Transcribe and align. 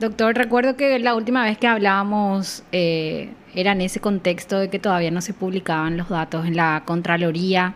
Doctor, 0.00 0.34
recuerdo 0.34 0.78
que 0.78 0.98
la 0.98 1.14
última 1.14 1.44
vez 1.44 1.58
que 1.58 1.66
hablábamos 1.66 2.64
eh, 2.72 3.34
era 3.54 3.72
en 3.72 3.82
ese 3.82 4.00
contexto 4.00 4.58
de 4.58 4.70
que 4.70 4.78
todavía 4.78 5.10
no 5.10 5.20
se 5.20 5.34
publicaban 5.34 5.98
los 5.98 6.08
datos 6.08 6.46
en 6.46 6.56
la 6.56 6.84
Contraloría. 6.86 7.74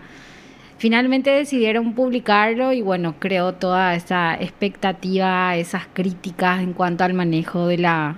Finalmente 0.79 1.29
decidieron 1.29 1.95
publicarlo 1.95 2.73
y 2.73 2.81
bueno, 2.81 3.17
creó 3.19 3.53
toda 3.53 3.95
esa 3.95 4.37
expectativa, 4.37 5.55
esas 5.57 5.87
críticas 5.93 6.63
en 6.63 6.73
cuanto 6.73 7.05
al 7.05 7.13
manejo 7.13 7.67
de 7.67 7.77
la, 7.77 8.17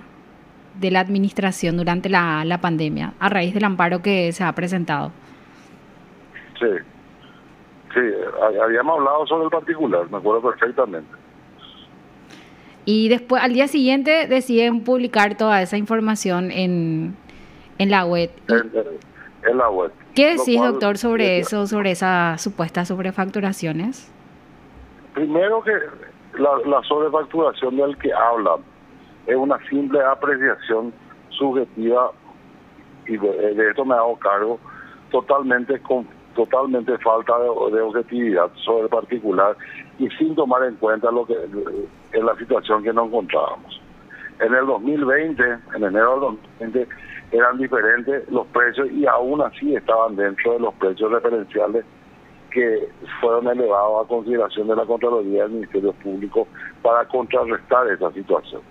de 0.79 0.89
la 0.89 1.01
administración 1.01 1.75
durante 1.75 2.07
la, 2.07 2.45
la 2.45 2.61
pandemia, 2.61 3.11
a 3.19 3.27
raíz 3.27 3.53
del 3.53 3.65
amparo 3.65 4.01
que 4.01 4.31
se 4.31 4.41
ha 4.41 4.53
presentado. 4.53 5.11
Sí, 6.57 6.69
sí, 7.93 7.99
habíamos 8.63 8.99
hablado 8.99 9.27
sobre 9.27 9.43
el 9.43 9.51
particular, 9.51 10.09
me 10.09 10.17
acuerdo 10.17 10.49
perfectamente. 10.49 11.26
Y 12.89 13.09
después, 13.09 13.43
al 13.43 13.51
día 13.51 13.67
siguiente, 13.67 14.27
deciden 14.27 14.85
publicar 14.85 15.35
toda 15.35 15.61
esa 15.61 15.75
información 15.75 16.51
en, 16.51 17.17
en 17.79 17.91
la 17.91 18.05
web. 18.05 18.31
En, 18.47 19.57
la 19.57 19.69
web. 19.69 19.91
¿Qué 20.15 20.37
decís, 20.37 20.61
doctor, 20.61 20.97
sobre 20.97 21.39
eso, 21.39 21.67
sobre 21.67 21.91
esas 21.91 22.41
supuestas 22.41 22.87
sobrefacturaciones? 22.87 24.09
Primero 25.13 25.61
que 25.63 25.73
la, 26.39 26.81
sobrefacturación 26.83 27.75
del 27.75 27.97
que 27.97 28.13
habla 28.13 28.55
es 29.25 29.35
una 29.35 29.59
simple 29.67 30.01
apreciación 30.01 30.93
subjetiva 31.31 32.13
y 33.05 33.17
de, 33.17 33.69
esto 33.69 33.83
me 33.83 33.95
hago 33.95 34.17
cargo 34.17 34.59
totalmente 35.11 35.77
con 35.81 36.07
totalmente 36.35 36.97
falta 36.99 37.33
de, 37.37 37.49
objetividad 37.81 38.49
sobre 38.63 38.83
el 38.83 38.89
particular 38.89 39.57
y 39.99 40.07
sin 40.11 40.35
tomar 40.35 40.63
en 40.63 40.75
cuenta 40.75 41.11
lo 41.11 41.25
que 41.25 41.35
es 42.11 42.23
la 42.23 42.35
situación 42.35 42.83
que 42.83 42.93
nos 42.93 43.07
encontrábamos. 43.07 43.81
En 44.39 44.53
el 44.53 44.65
2020, 44.65 45.43
en 45.43 45.83
enero 45.83 46.11
del 46.11 46.19
2020, 46.59 46.87
eran 47.31 47.57
diferentes 47.57 48.29
los 48.29 48.45
precios 48.47 48.89
y 48.91 49.05
aún 49.05 49.41
así 49.41 49.75
estaban 49.75 50.15
dentro 50.15 50.53
de 50.53 50.59
los 50.59 50.73
precios 50.75 51.11
referenciales 51.11 51.83
que 52.51 52.89
fueron 53.19 53.47
elevados 53.47 54.05
a 54.05 54.07
consideración 54.07 54.67
de 54.67 54.75
la 54.75 54.85
Contraloría 54.85 55.43
del 55.43 55.53
Ministerio 55.53 55.93
Público 55.93 56.47
para 56.81 57.05
contrarrestar 57.07 57.87
esa 57.89 58.11
situación. 58.11 58.61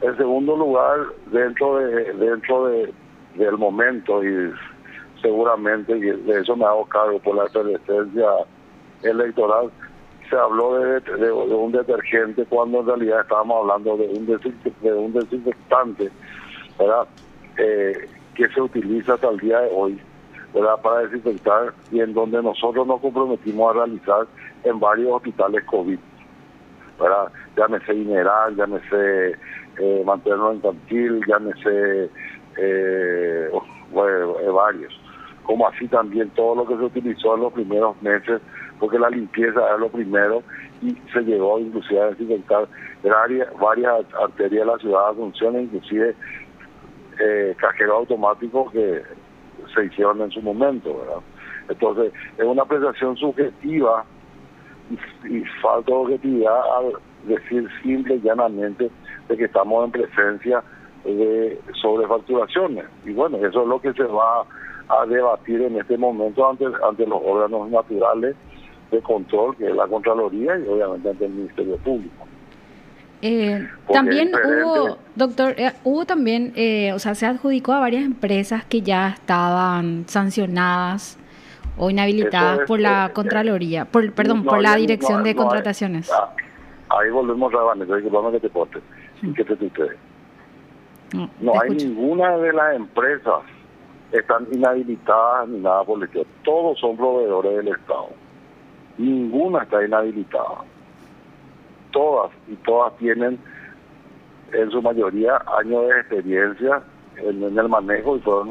En 0.00 0.16
segundo 0.16 0.56
lugar, 0.56 1.00
dentro 1.26 1.78
de 1.78 2.12
dentro 2.12 2.66
de, 2.66 2.92
del 3.34 3.58
momento 3.58 4.22
y 4.22 4.52
seguramente, 5.22 5.96
y 5.96 6.00
de 6.00 6.40
eso 6.40 6.56
me 6.56 6.66
hago 6.66 6.84
cargo 6.86 7.18
por 7.20 7.36
la 7.36 7.46
presencia 7.46 8.28
electoral, 9.02 9.70
se 10.28 10.36
habló 10.36 10.74
de, 10.78 11.32
un 11.32 11.72
detergente 11.72 12.44
cuando 12.46 12.80
en 12.80 12.86
realidad 12.86 13.20
estábamos 13.20 13.62
hablando 13.62 13.96
de 13.96 14.08
un, 14.08 14.26
de 14.26 14.92
un 14.92 15.12
desinfectante 15.12 16.10
¿verdad? 16.78 17.06
Eh, 17.58 18.08
que 18.34 18.48
se 18.48 18.60
utiliza 18.60 19.14
hasta 19.14 19.28
el 19.30 19.38
día 19.38 19.60
de 19.60 19.70
hoy 19.72 20.00
¿verdad? 20.52 20.80
para 20.82 21.00
desinfectar 21.00 21.72
y 21.90 22.00
en 22.00 22.14
donde 22.14 22.42
nosotros 22.42 22.86
nos 22.86 23.00
comprometimos 23.00 23.70
a 23.70 23.78
realizar 23.78 24.26
en 24.64 24.80
varios 24.80 25.10
hospitales 25.12 25.64
COVID. 25.64 25.98
¿verdad? 27.00 27.32
Llámese 27.56 27.92
Mineral, 27.94 28.56
llámese 28.56 29.36
eh, 29.78 30.02
Materno 30.04 30.54
Infantil, 30.54 31.20
llámese 31.26 32.10
eh, 32.56 33.50
varios 33.92 35.00
como 35.44 35.68
así 35.68 35.86
también 35.88 36.28
todo 36.30 36.56
lo 36.56 36.66
que 36.66 36.76
se 36.76 36.84
utilizó 36.84 37.34
en 37.36 37.42
los 37.42 37.52
primeros 37.52 38.00
meses, 38.02 38.40
porque 38.78 38.98
la 38.98 39.10
limpieza 39.10 39.60
era 39.60 39.76
lo 39.76 39.88
primero 39.88 40.42
y 40.82 40.96
se 41.12 41.20
llegó 41.22 41.58
inclusive 41.58 42.00
a 42.00 42.06
desinfectar 42.10 42.68
varias, 43.60 44.06
arterias 44.20 44.66
de 44.66 44.72
la 44.72 44.78
ciudad 44.78 45.06
de 45.06 45.12
Asunción, 45.12 45.60
inclusive 45.60 46.14
eh, 47.20 47.54
cajeros 47.58 47.98
automáticos 47.98 48.72
que 48.72 49.02
se 49.74 49.84
hicieron 49.86 50.20
en 50.20 50.30
su 50.30 50.42
momento, 50.42 50.98
¿verdad? 50.98 51.22
Entonces, 51.68 52.12
es 52.36 52.44
una 52.44 52.62
apreciación 52.62 53.16
subjetiva 53.16 54.04
y, 54.90 55.38
y 55.38 55.44
falta 55.62 55.90
de 55.90 55.96
objetividad 55.96 56.60
al 56.78 56.92
decir 57.26 57.68
simple 57.82 58.16
y 58.16 58.20
llanamente 58.20 58.90
de 59.28 59.36
que 59.36 59.44
estamos 59.44 59.84
en 59.84 59.90
presencia 59.92 60.62
de 61.04 61.60
sobrefacturaciones. 61.80 62.84
Y 63.04 63.12
bueno, 63.12 63.38
eso 63.38 63.62
es 63.62 63.68
lo 63.68 63.80
que 63.80 63.92
se 63.92 64.04
va 64.04 64.44
a 64.88 65.06
debatir 65.06 65.62
en 65.62 65.78
este 65.78 65.96
momento 65.96 66.48
ante, 66.48 66.66
ante 66.86 67.06
los 67.06 67.20
órganos 67.24 67.70
naturales 67.70 68.36
de 68.90 69.00
control, 69.00 69.56
que 69.56 69.68
es 69.68 69.74
la 69.74 69.86
Contraloría 69.86 70.58
y 70.58 70.68
obviamente 70.68 71.10
ante 71.10 71.26
el 71.26 71.32
Ministerio 71.32 71.76
Público. 71.78 72.26
Eh, 73.22 73.66
también 73.90 74.32
hubo, 74.34 74.98
doctor, 75.14 75.54
eh, 75.56 75.72
hubo 75.82 76.04
también, 76.04 76.52
eh, 76.56 76.92
o 76.92 76.98
sea, 76.98 77.14
se 77.14 77.24
adjudicó 77.24 77.72
a 77.72 77.80
varias 77.80 78.04
empresas 78.04 78.64
que 78.64 78.82
ya 78.82 79.08
estaban 79.10 80.04
sancionadas 80.06 81.18
o 81.78 81.88
inhabilitadas 81.88 82.60
por 82.66 82.80
la 82.80 83.12
Contraloría, 83.14 83.86
por, 83.86 84.12
perdón, 84.12 84.44
por 84.44 84.60
la 84.60 84.76
Dirección 84.76 85.24
de 85.24 85.34
Contrataciones. 85.34 86.10
Ah, 86.12 86.34
ahí 86.90 87.10
volvemos 87.10 87.52
a 87.54 87.62
Vanessa, 87.62 87.96
disculpame 87.96 88.32
que 88.32 88.40
te 88.40 88.50
corte 88.50 88.80
y 89.22 89.32
que 89.32 89.44
te 89.44 89.70
No, 91.14 91.30
no 91.40 91.60
hay 91.60 91.70
ninguna 91.70 92.36
de 92.36 92.52
las 92.52 92.76
empresas 92.76 93.40
están 94.18 94.46
inhabilitadas 94.52 95.48
ni 95.48 95.58
nada 95.58 95.82
por 95.84 95.98
el 95.98 96.04
estilo. 96.04 96.26
Todos 96.44 96.78
son 96.78 96.96
proveedores 96.96 97.56
del 97.56 97.68
Estado. 97.68 98.10
Ninguna 98.98 99.62
está 99.62 99.84
inhabilitada. 99.84 100.64
Todas 101.90 102.30
y 102.48 102.54
todas 102.56 102.96
tienen 102.96 103.38
en 104.52 104.70
su 104.70 104.82
mayoría 104.82 105.42
años 105.58 105.88
de 105.88 106.00
experiencia 106.00 106.82
en, 107.16 107.42
el 107.42 107.68
manejo 107.68 108.16
y 108.16 108.20
fueron 108.20 108.50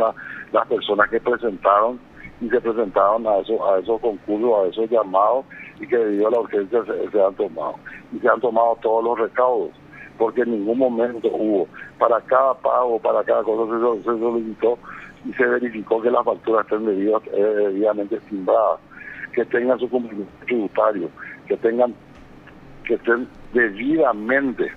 las 0.51 0.67
personas 0.67 1.09
que 1.09 1.19
presentaron 1.19 1.99
y 2.41 2.49
se 2.49 2.59
presentaron 2.59 3.25
a 3.27 3.37
esos, 3.37 3.59
a 3.61 3.79
esos 3.79 4.01
concursos, 4.01 4.51
a 4.53 4.67
esos 4.69 4.89
llamados 4.89 5.45
y 5.79 5.87
que 5.87 5.97
debido 5.97 6.27
a 6.27 6.31
la 6.31 6.39
urgencia 6.39 6.83
se, 6.85 7.21
han 7.21 7.33
tomado. 7.35 7.75
Y 8.11 8.19
se 8.19 8.27
han 8.27 8.39
tomado 8.41 8.77
todos 8.81 9.03
los 9.03 9.19
recaudos, 9.19 9.71
porque 10.17 10.41
en 10.41 10.51
ningún 10.51 10.77
momento 10.77 11.29
hubo, 11.29 11.67
para 11.97 12.19
cada 12.21 12.53
pago, 12.55 12.99
para 12.99 13.23
cada 13.23 13.43
cosa 13.43 13.71
se, 13.73 14.03
se 14.03 14.19
solicitó 14.19 14.77
y 15.25 15.33
se 15.33 15.45
verificó 15.45 16.01
que 16.01 16.11
las 16.11 16.25
facturas 16.25 16.65
estén 16.65 16.87
eh, 16.89 17.41
debidamente 17.41 18.19
timbradas, 18.29 18.79
que 19.33 19.45
tengan 19.45 19.79
su 19.79 19.89
cumplimiento 19.89 20.33
tributario, 20.45 21.09
que 21.47 21.57
tengan, 21.57 21.93
que 22.85 22.95
estén 22.95 23.27
debidamente, 23.53 24.71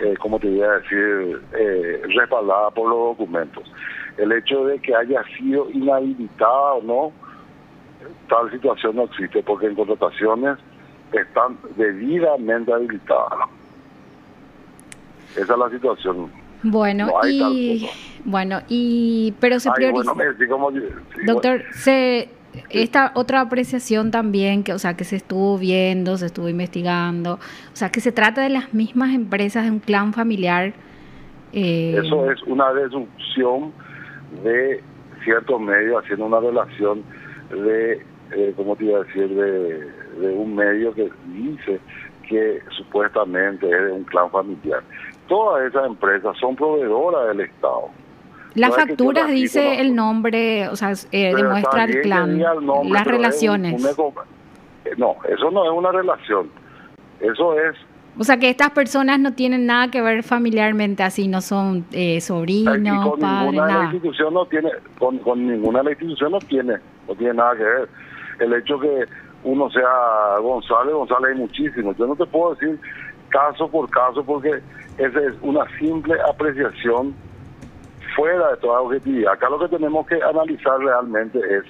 eh, 0.00 0.14
como 0.20 0.38
te 0.38 0.48
voy 0.48 0.62
a 0.62 0.72
decir, 0.72 1.42
eh, 1.52 2.02
respaldadas 2.14 2.72
por 2.74 2.88
los 2.88 3.16
documentos. 3.16 3.70
El 4.18 4.32
hecho 4.32 4.64
de 4.66 4.78
que 4.78 4.94
haya 4.94 5.22
sido 5.38 5.70
inhabilitada 5.70 6.74
o 6.74 6.82
no, 6.82 7.12
tal 8.28 8.50
situación 8.50 8.96
no 8.96 9.04
existe, 9.04 9.42
porque 9.42 9.66
en 9.66 9.74
contrataciones 9.74 10.58
están 11.12 11.56
debidamente 11.76 12.72
habilitadas. 12.72 13.48
Esa 15.36 15.52
es 15.52 15.58
la 15.58 15.70
situación. 15.70 16.41
Bueno, 16.62 17.08
y 17.28 17.88
bueno, 18.24 18.60
y 18.68 19.34
pero 19.40 19.58
se 19.58 19.70
prioriza. 19.72 20.12
Doctor, 21.26 21.64
se 21.72 22.28
esta 22.70 23.12
otra 23.14 23.40
apreciación 23.40 24.10
también 24.10 24.62
que, 24.62 24.72
o 24.72 24.78
sea, 24.78 24.94
que 24.94 25.04
se 25.04 25.16
estuvo 25.16 25.58
viendo, 25.58 26.16
se 26.16 26.26
estuvo 26.26 26.48
investigando, 26.48 27.34
o 27.34 27.76
sea, 27.76 27.90
que 27.90 28.00
se 28.00 28.12
trata 28.12 28.42
de 28.42 28.50
las 28.50 28.74
mismas 28.74 29.14
empresas 29.14 29.64
de 29.64 29.70
un 29.70 29.78
clan 29.78 30.12
familiar. 30.12 30.72
Eh, 31.52 31.98
Eso 31.98 32.30
es 32.30 32.42
una 32.44 32.72
deducción 32.72 33.72
de 34.44 34.82
ciertos 35.24 35.60
medios 35.60 36.02
haciendo 36.02 36.26
una 36.26 36.40
relación 36.40 37.02
de, 37.50 38.02
eh, 38.32 38.52
¿cómo 38.56 38.76
te 38.76 38.84
iba 38.84 39.00
a 39.00 39.04
decir?, 39.04 39.28
de, 39.28 39.90
de 40.20 40.34
un 40.34 40.54
medio 40.54 40.94
que 40.94 41.10
dice 41.34 41.80
que 42.28 42.60
supuestamente 42.70 43.66
es 43.66 43.84
de 43.84 43.92
un 43.92 44.04
clan 44.04 44.30
familiar 44.30 44.82
todas 45.28 45.64
esas 45.64 45.86
empresas 45.86 46.36
son 46.38 46.56
proveedoras 46.56 47.28
del 47.28 47.40
Estado. 47.40 47.88
Las 48.54 48.74
facturas 48.76 49.28
dice 49.28 49.80
el 49.80 49.94
nombre, 49.94 50.68
o 50.68 50.76
sea, 50.76 50.92
eh, 51.10 51.34
demuestra 51.34 51.84
el 51.84 52.02
clan, 52.02 52.38
las 52.38 53.06
relaciones. 53.06 53.82
Eh, 54.84 54.90
no, 54.96 55.16
eso 55.28 55.50
no 55.50 55.64
es 55.64 55.70
una 55.70 55.92
relación. 55.92 56.50
Eso 57.20 57.58
es. 57.58 57.76
O 58.18 58.24
sea, 58.24 58.36
que 58.36 58.50
estas 58.50 58.70
personas 58.72 59.18
no 59.20 59.32
tienen 59.32 59.64
nada 59.64 59.90
que 59.90 60.02
ver 60.02 60.22
familiarmente 60.22 61.02
así, 61.02 61.28
no 61.28 61.40
son 61.40 61.86
eh, 61.92 62.20
sobrinos, 62.20 62.76
con 63.08 63.18
padres, 63.18 63.52
ninguna 63.52 63.78
La 63.78 63.84
institución 63.84 64.34
no 64.34 64.44
tiene, 64.44 64.70
con, 64.98 65.18
con 65.18 65.46
ninguna 65.46 65.78
de 65.78 65.84
la 65.84 65.90
institución 65.92 66.32
no 66.32 66.38
tiene, 66.40 66.74
no 67.08 67.14
tiene 67.14 67.34
nada 67.34 67.56
que 67.56 67.64
ver. 67.64 67.88
El 68.38 68.52
hecho 68.52 68.78
que 68.78 69.06
uno 69.44 69.70
sea 69.70 70.38
González, 70.40 70.94
González 70.94 71.30
hay 71.32 71.38
muchísimos. 71.38 71.96
Yo 71.96 72.06
no 72.06 72.16
te 72.16 72.26
puedo 72.26 72.54
decir 72.54 72.78
caso 73.32 73.68
por 73.68 73.90
caso 73.90 74.22
porque 74.22 74.60
esa 74.98 75.20
es 75.20 75.34
una 75.40 75.66
simple 75.78 76.14
apreciación 76.28 77.14
fuera 78.14 78.50
de 78.50 78.56
toda 78.58 78.80
objetividad. 78.80 79.32
Acá 79.32 79.48
lo 79.48 79.58
que 79.58 79.68
tenemos 79.68 80.06
que 80.06 80.22
analizar 80.22 80.78
realmente 80.78 81.38
es 81.38 81.64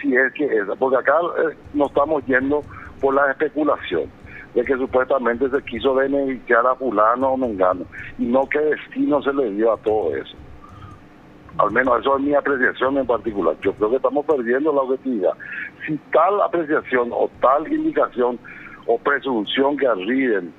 si 0.00 0.14
es 0.14 0.32
que 0.34 0.44
es, 0.44 0.64
porque 0.78 0.96
acá 0.96 1.14
eh, 1.38 1.56
no 1.72 1.86
estamos 1.86 2.24
yendo 2.26 2.62
por 3.00 3.14
la 3.14 3.30
especulación. 3.30 4.10
de 4.54 4.64
que 4.64 4.74
supuestamente 4.76 5.50
se 5.50 5.62
quiso 5.64 5.94
beneficiar 5.94 6.66
a 6.66 6.74
fulano 6.76 7.32
o 7.32 7.36
mengano, 7.36 7.84
y 8.18 8.24
no 8.24 8.48
qué 8.48 8.58
destino 8.58 9.22
se 9.22 9.32
le 9.34 9.50
dio 9.50 9.72
a 9.72 9.76
todo 9.76 10.16
eso. 10.16 10.34
Al 11.58 11.70
menos 11.72 12.00
eso 12.00 12.16
es 12.16 12.22
mi 12.22 12.34
apreciación 12.34 12.96
en 12.96 13.06
particular. 13.06 13.54
Yo 13.60 13.74
creo 13.74 13.90
que 13.90 13.96
estamos 13.96 14.24
perdiendo 14.24 14.72
la 14.72 14.80
objetividad. 14.80 15.32
Si 15.86 15.98
tal 16.10 16.40
apreciación 16.40 17.10
o 17.12 17.30
tal 17.40 17.70
indicación 17.70 18.38
o 18.86 18.98
presunción 18.98 19.76
que 19.76 19.86
arriben 19.86 20.54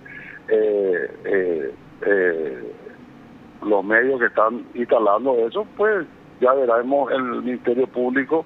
eh, 0.50 1.12
eh, 1.26 1.72
eh, 2.02 2.74
los 3.64 3.84
medios 3.84 4.20
que 4.20 4.28
están 4.28 4.66
instalando 4.74 5.36
eso, 5.48 5.66
pues 5.76 6.06
ya 6.40 6.54
veremos 6.54 7.12
el 7.12 7.24
Ministerio 7.44 7.88
Público 7.88 8.46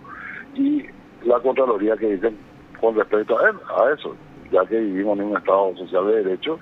y 0.55 0.85
la 1.23 1.39
Contraloría 1.39 1.97
que 1.97 2.13
dicen 2.13 2.37
con 2.79 2.95
respecto 2.95 3.37
a, 3.37 3.49
él, 3.49 3.55
a 3.77 3.93
eso, 3.93 4.15
ya 4.51 4.65
que 4.65 4.79
vivimos 4.79 5.19
en 5.19 5.25
un 5.25 5.37
Estado 5.37 5.75
social 5.75 6.07
de 6.07 6.23
derecho 6.23 6.59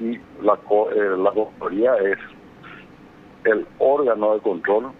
y 0.00 0.18
la, 0.42 0.54
eh, 0.54 1.16
la 1.18 1.30
Contraloría 1.30 1.96
es 1.98 2.18
el 3.44 3.66
órgano 3.78 4.34
de 4.34 4.40
control 4.40 4.90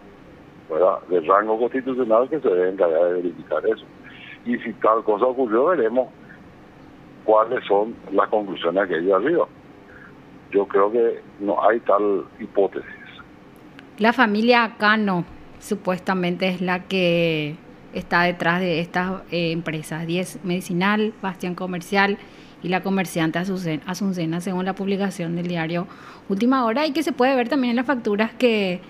de 1.09 1.21
rango 1.21 1.59
constitucional 1.59 2.29
que 2.29 2.41
se 2.41 2.49
debe 2.49 2.71
encargar 2.71 3.05
de 3.05 3.15
verificar 3.15 3.67
eso. 3.67 3.85
Y 4.45 4.57
si 4.59 4.73
tal 4.75 5.03
cosa 5.05 5.27
ocurrió, 5.27 5.67
veremos 5.67 6.09
cuáles 7.25 7.65
son 7.67 7.95
las 8.11 8.29
conclusiones 8.29 8.89
que 8.89 8.99
ellos 8.99 9.15
arriba. 9.15 9.47
Yo 10.53 10.67
creo 10.67 10.93
que 10.93 11.21
no 11.41 11.63
hay 11.67 11.81
tal 11.81 12.25
hipótesis. 12.39 12.91
La 13.99 14.13
familia 14.13 14.75
Cano 14.79 15.25
supuestamente 15.59 16.49
es 16.49 16.61
la 16.61 16.85
que 16.85 17.57
está 17.95 18.23
detrás 18.23 18.61
de 18.61 18.81
estas 18.81 19.23
eh, 19.31 19.53
empresas, 19.53 20.07
10 20.07 20.45
Medicinal, 20.45 21.13
Bastián 21.23 21.55
Comercial 21.55 22.19
y 22.63 22.69
la 22.69 22.83
comerciante 22.83 23.39
Azucena, 23.39 24.41
según 24.41 24.65
la 24.65 24.75
publicación 24.75 25.37
del 25.37 25.49
diario 25.49 25.87
Última 26.29 26.65
Hora, 26.65 26.87
y 26.87 26.93
que 26.93 27.03
se 27.03 27.13
puede 27.13 27.35
ver 27.35 27.49
también 27.49 27.71
en 27.71 27.77
las 27.77 27.87
facturas 27.87 28.33
que, 28.33 28.81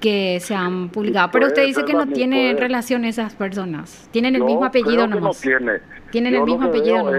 que 0.00 0.40
se 0.40 0.54
han 0.54 0.88
publicado. 0.88 1.30
Pero 1.30 1.46
usted 1.46 1.64
dice 1.64 1.84
que 1.84 1.94
no 1.94 2.06
tiene 2.08 2.54
relación 2.58 3.04
esas 3.04 3.34
personas. 3.34 4.08
Tienen 4.10 4.34
el 4.34 4.42
mismo 4.42 4.64
apellido 4.64 5.06
no 5.06 5.30
tiene. 5.30 5.80
Tienen 6.10 6.34
el 6.34 6.42
mismo 6.42 6.64
apellido 6.64 7.10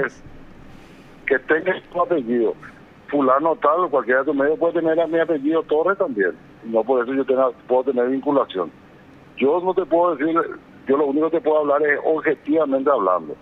que 1.25 1.39
tenga 1.39 1.71
el 1.71 1.81
mismo 1.81 2.03
apellido. 2.03 2.55
Fulano 3.13 3.55
tal, 3.57 3.87
cualquiera 3.91 4.21
de 4.21 4.25
tus 4.25 4.35
medios 4.35 4.57
puede 4.57 4.73
tener 4.73 4.99
a 4.99 5.05
mi 5.05 5.19
apellido 5.19 5.61
Torres 5.63 5.99
también. 5.99 6.31
No 6.63 6.83
por 6.83 7.03
eso 7.03 7.13
yo 7.13 7.23
tenga, 7.23 7.51
puedo 7.67 7.83
tener 7.83 8.09
vinculación. 8.09 8.71
Yo 9.37 9.61
no 9.61 9.71
te 9.75 9.85
puedo 9.85 10.15
decir, 10.15 10.35
yo 10.87 10.97
lo 10.97 11.05
único 11.05 11.29
que 11.29 11.37
te 11.37 11.43
puedo 11.43 11.59
hablar 11.59 11.83
es 11.83 11.99
objetivamente 12.03 12.89
hablando. 12.89 13.35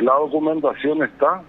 La 0.00 0.14
documentación 0.14 1.04
está, 1.04 1.40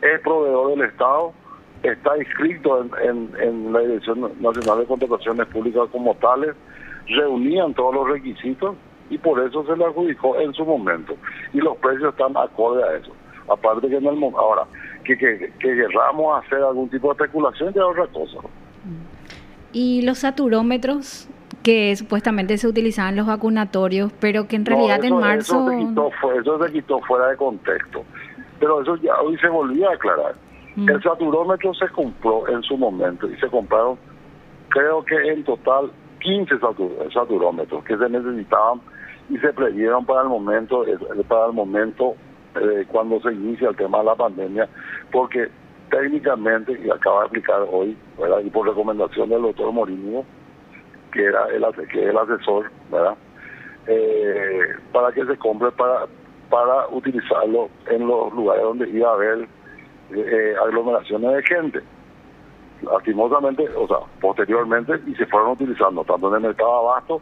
es 0.00 0.20
proveedor 0.20 0.70
del 0.70 0.88
Estado, 0.88 1.34
está 1.82 2.16
inscrito 2.16 2.82
en, 3.02 3.30
en, 3.42 3.72
la 3.74 3.80
Dirección 3.80 4.20
Nacional 4.40 4.78
de 4.78 4.86
Contrataciones 4.86 5.46
Públicas 5.48 5.90
como 5.92 6.14
tales, 6.14 6.56
reunían 7.08 7.74
todos 7.74 7.94
los 7.94 8.08
requisitos 8.08 8.74
y 9.10 9.18
por 9.18 9.38
eso 9.46 9.66
se 9.66 9.76
le 9.76 9.84
adjudicó 9.84 10.38
en 10.38 10.54
su 10.54 10.64
momento. 10.64 11.14
Y 11.52 11.58
los 11.58 11.76
precios 11.76 12.14
están 12.14 12.34
acorde 12.38 12.82
a 12.82 12.96
eso. 12.96 13.12
Aparte 13.48 13.86
que 13.86 13.96
en 13.96 14.06
el 14.06 14.24
ahora, 14.34 14.64
que, 15.06 15.16
que, 15.16 15.52
que 15.58 15.76
querramos 15.76 16.44
hacer 16.44 16.58
algún 16.58 16.88
tipo 16.88 17.08
de 17.08 17.24
especulación 17.24 17.72
ya 17.72 17.80
es 17.80 17.86
otra 17.86 18.06
cosa. 18.08 18.38
¿Y 19.72 20.02
los 20.02 20.18
saturómetros 20.18 21.28
que 21.62 21.96
supuestamente 21.96 22.58
se 22.58 22.68
utilizaban 22.68 23.16
los 23.16 23.26
vacunatorios, 23.26 24.12
pero 24.20 24.46
que 24.46 24.54
en 24.54 24.64
realidad 24.64 25.04
en 25.04 25.18
marzo... 25.18 25.68
Eso 25.68 25.70
se, 25.70 25.78
quitó, 25.78 26.10
eso 26.40 26.64
se 26.64 26.72
quitó 26.72 27.00
fuera 27.00 27.26
de 27.28 27.36
contexto. 27.36 28.04
Pero 28.60 28.82
eso 28.82 28.94
ya 28.96 29.20
hoy 29.20 29.36
se 29.38 29.48
volvió 29.48 29.90
a 29.90 29.94
aclarar. 29.94 30.36
Mm. 30.76 30.88
El 30.88 31.02
saturómetro 31.02 31.74
se 31.74 31.88
compró 31.88 32.48
en 32.48 32.62
su 32.62 32.76
momento 32.76 33.28
y 33.28 33.36
se 33.38 33.48
compraron, 33.48 33.98
creo 34.68 35.04
que 35.04 35.16
en 35.16 35.42
total 35.42 35.90
15 36.20 36.54
saturómetros 37.12 37.84
que 37.84 37.96
se 37.96 38.08
necesitaban 38.08 38.80
y 39.28 39.36
se 39.38 39.52
previeron 39.52 40.06
para 40.06 40.22
el 40.22 40.28
momento, 40.28 40.86
eh, 40.86 40.96
para 41.26 41.46
el 41.46 41.52
momento 41.52 42.14
eh, 42.60 42.86
cuando 42.90 43.20
se 43.20 43.32
inicia 43.32 43.68
el 43.68 43.76
tema 43.76 43.98
de 43.98 44.04
la 44.04 44.14
pandemia, 44.14 44.68
porque 45.10 45.48
técnicamente, 45.90 46.78
y 46.84 46.90
acaba 46.90 47.20
de 47.20 47.26
explicar 47.26 47.66
hoy, 47.70 47.96
¿verdad? 48.18 48.40
y 48.44 48.50
por 48.50 48.66
recomendación 48.66 49.28
del 49.28 49.42
doctor 49.42 49.72
Morinio, 49.72 50.24
que 51.12 51.24
era 51.24 51.46
el, 51.48 51.64
asesor, 51.64 52.70
¿verdad? 52.90 53.14
Eh, 53.86 54.74
para 54.92 55.12
que 55.12 55.24
se 55.24 55.36
compre 55.38 55.70
para, 55.72 56.06
para 56.50 56.88
utilizarlo 56.88 57.70
en 57.88 58.06
los 58.06 58.32
lugares 58.34 58.64
donde 58.64 58.88
iba 58.90 59.10
a 59.10 59.14
haber 59.14 59.48
eh, 60.14 60.54
aglomeraciones 60.62 61.32
de 61.32 61.42
gente. 61.42 61.80
Lastimosamente, 62.82 63.66
o 63.74 63.86
sea, 63.86 63.98
posteriormente, 64.20 65.00
y 65.06 65.14
se 65.14 65.26
fueron 65.26 65.52
utilizando 65.52 66.04
tanto 66.04 66.28
en 66.28 66.34
el 66.34 66.40
mercado 66.48 66.90
abasto, 66.90 67.20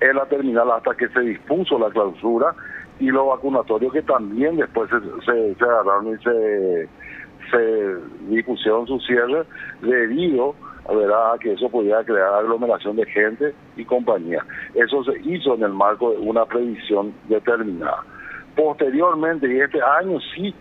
en 0.00 0.16
la 0.16 0.26
terminal 0.26 0.70
hasta 0.70 0.94
que 0.94 1.08
se 1.08 1.20
dispuso 1.20 1.78
la 1.78 1.90
clausura 1.90 2.54
y 3.00 3.06
los 3.06 3.26
vacunatorios 3.26 3.92
que 3.92 4.02
también 4.02 4.56
después 4.56 4.88
se, 4.90 5.54
se, 5.54 5.64
agarraron 5.64 6.14
y 6.14 6.22
se, 6.22 6.88
se 7.50 7.96
dispusieron 8.28 8.86
su 8.86 8.98
cierre 9.00 9.44
debido 9.82 10.54
a 10.86 11.38
que 11.38 11.52
eso 11.52 11.68
podía 11.70 12.04
crear 12.04 12.34
aglomeración 12.34 12.96
de 12.96 13.06
gente 13.06 13.54
y 13.76 13.84
compañía. 13.84 14.44
Eso 14.74 15.02
se 15.04 15.18
hizo 15.22 15.54
en 15.54 15.62
el 15.62 15.72
marco 15.72 16.10
de 16.10 16.18
una 16.18 16.44
previsión 16.44 17.14
determinada. 17.28 18.04
Posteriormente, 18.54 19.52
y 19.52 19.60
este 19.60 19.80
año 19.82 20.18
sí 20.34 20.54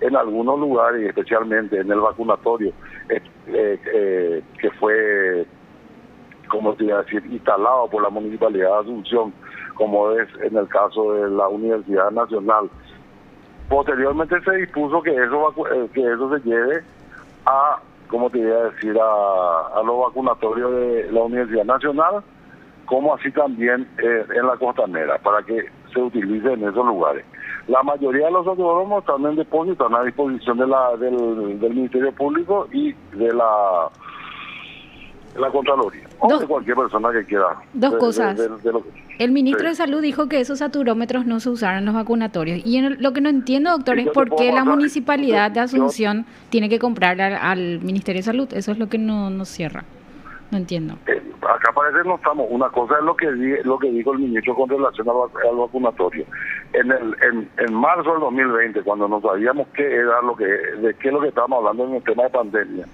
en 0.00 0.16
algunos 0.16 0.58
lugares, 0.58 1.06
especialmente 1.08 1.80
en 1.80 1.90
el 1.90 2.00
vacunatorio, 2.00 2.72
eh, 3.08 3.22
eh, 3.46 4.42
que 4.58 4.70
fue, 4.72 5.46
como 6.48 6.74
te 6.74 6.84
iba 6.84 6.98
a 6.98 7.02
decir, 7.02 7.24
instalado 7.30 7.88
por 7.88 8.02
la 8.02 8.10
Municipalidad 8.10 8.70
de 8.70 8.80
Asunción, 8.80 9.32
como 9.74 10.10
es 10.12 10.28
en 10.42 10.56
el 10.56 10.68
caso 10.68 11.12
de 11.14 11.30
la 11.30 11.48
Universidad 11.48 12.10
Nacional. 12.10 12.70
Posteriormente 13.68 14.40
se 14.42 14.56
dispuso 14.56 15.02
que 15.02 15.10
eso, 15.10 15.54
eh, 15.72 15.88
que 15.92 16.00
eso 16.00 16.36
se 16.36 16.48
lleve 16.48 16.82
a, 17.46 17.78
como 18.08 18.30
te 18.30 18.38
iba 18.38 18.56
a 18.56 18.70
decir, 18.70 18.96
a, 19.00 19.82
los 19.82 20.00
vacunatorios 20.00 20.70
de 20.72 21.12
la 21.12 21.22
Universidad 21.22 21.64
Nacional, 21.64 22.22
como 22.86 23.14
así 23.14 23.30
también 23.32 23.88
en 23.98 24.46
la 24.46 24.56
costanera, 24.56 25.18
para 25.18 25.42
que 25.42 25.66
se 25.92 26.00
utilice 26.00 26.52
en 26.52 26.68
esos 26.68 26.86
lugares. 26.86 27.24
La 27.66 27.82
mayoría 27.82 28.26
de 28.26 28.32
los 28.32 28.46
autónomos 28.46 29.00
están 29.00 29.24
en 29.24 29.36
depósito, 29.36 29.86
están 29.86 29.98
a 29.98 30.04
disposición 30.04 30.58
de 30.58 30.66
la, 30.66 30.96
del, 30.98 31.58
Ministerio 31.60 32.12
Público 32.12 32.68
y 32.70 32.92
de 33.16 33.32
la, 33.32 33.88
la 35.36 35.50
Contraloría. 35.50 36.04
o 36.20 36.38
de 36.38 36.46
cualquier 36.46 36.76
persona 36.76 37.12
que 37.12 37.24
quiera. 37.24 37.46
Dos 37.72 37.96
cosas. 37.96 38.38
el 39.18 39.32
ministro 39.32 39.68
de 39.68 39.74
Salud 39.74 40.00
dijo 40.00 40.28
que 40.28 40.40
esos 40.40 40.58
saturómetros 40.58 41.26
no 41.26 41.40
se 41.40 41.50
usaran 41.50 41.78
en 41.78 41.86
los 41.86 41.94
vacunatorios. 41.94 42.60
Y 42.64 42.80
lo 42.80 43.12
que 43.12 43.20
no 43.20 43.28
entiendo, 43.28 43.70
doctor, 43.70 43.98
es 43.98 44.08
por 44.08 44.34
qué 44.36 44.52
la 44.52 44.64
municipalidad 44.64 45.50
de 45.50 45.60
Asunción 45.60 46.26
tiene 46.50 46.68
que 46.68 46.78
comprar 46.78 47.20
al, 47.20 47.80
Ministerio 47.80 48.20
de 48.20 48.24
Salud. 48.24 48.48
Eso 48.52 48.72
es 48.72 48.78
lo 48.78 48.88
que 48.88 48.98
no 48.98 49.30
nos 49.30 49.48
cierra. 49.48 49.84
No 50.50 50.58
entiendo. 50.58 50.94
Eh, 51.06 51.22
acá 51.42 51.72
parece 51.74 52.06
no 52.06 52.16
estamos. 52.16 52.46
Una 52.50 52.68
cosa 52.68 52.96
es 52.98 53.04
lo 53.04 53.16
que 53.16 53.26
lo 53.64 53.78
que 53.78 53.90
dijo 53.90 54.12
el 54.12 54.20
ministro 54.20 54.54
con 54.54 54.68
relación 54.68 55.08
al, 55.08 55.56
vacunatorio. 55.56 56.26
En 56.72 56.92
el 56.92 57.16
en, 57.22 57.48
en 57.56 57.74
marzo 57.74 58.12
del 58.12 58.20
2020, 58.20 58.82
cuando 58.82 59.08
no 59.08 59.20
sabíamos 59.20 59.66
qué 59.74 59.82
era 59.82 60.20
lo 60.22 60.36
que 60.36 60.44
de 60.44 60.94
qué 60.94 61.08
es 61.08 61.14
lo 61.14 61.20
que 61.20 61.28
estábamos 61.28 61.58
hablando 61.58 61.86
en 61.86 61.94
el 61.94 62.02
tema 62.04 62.24
de 62.24 62.30
pandemia, 62.30 62.86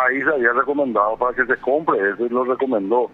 ahí 0.00 0.22
se 0.22 0.30
había 0.30 0.52
recomendado 0.52 1.16
para 1.16 1.34
que 1.34 1.46
se 1.46 1.56
compre. 1.60 1.98
Eso 2.10 2.26
lo 2.28 2.44
recomendó 2.44 3.10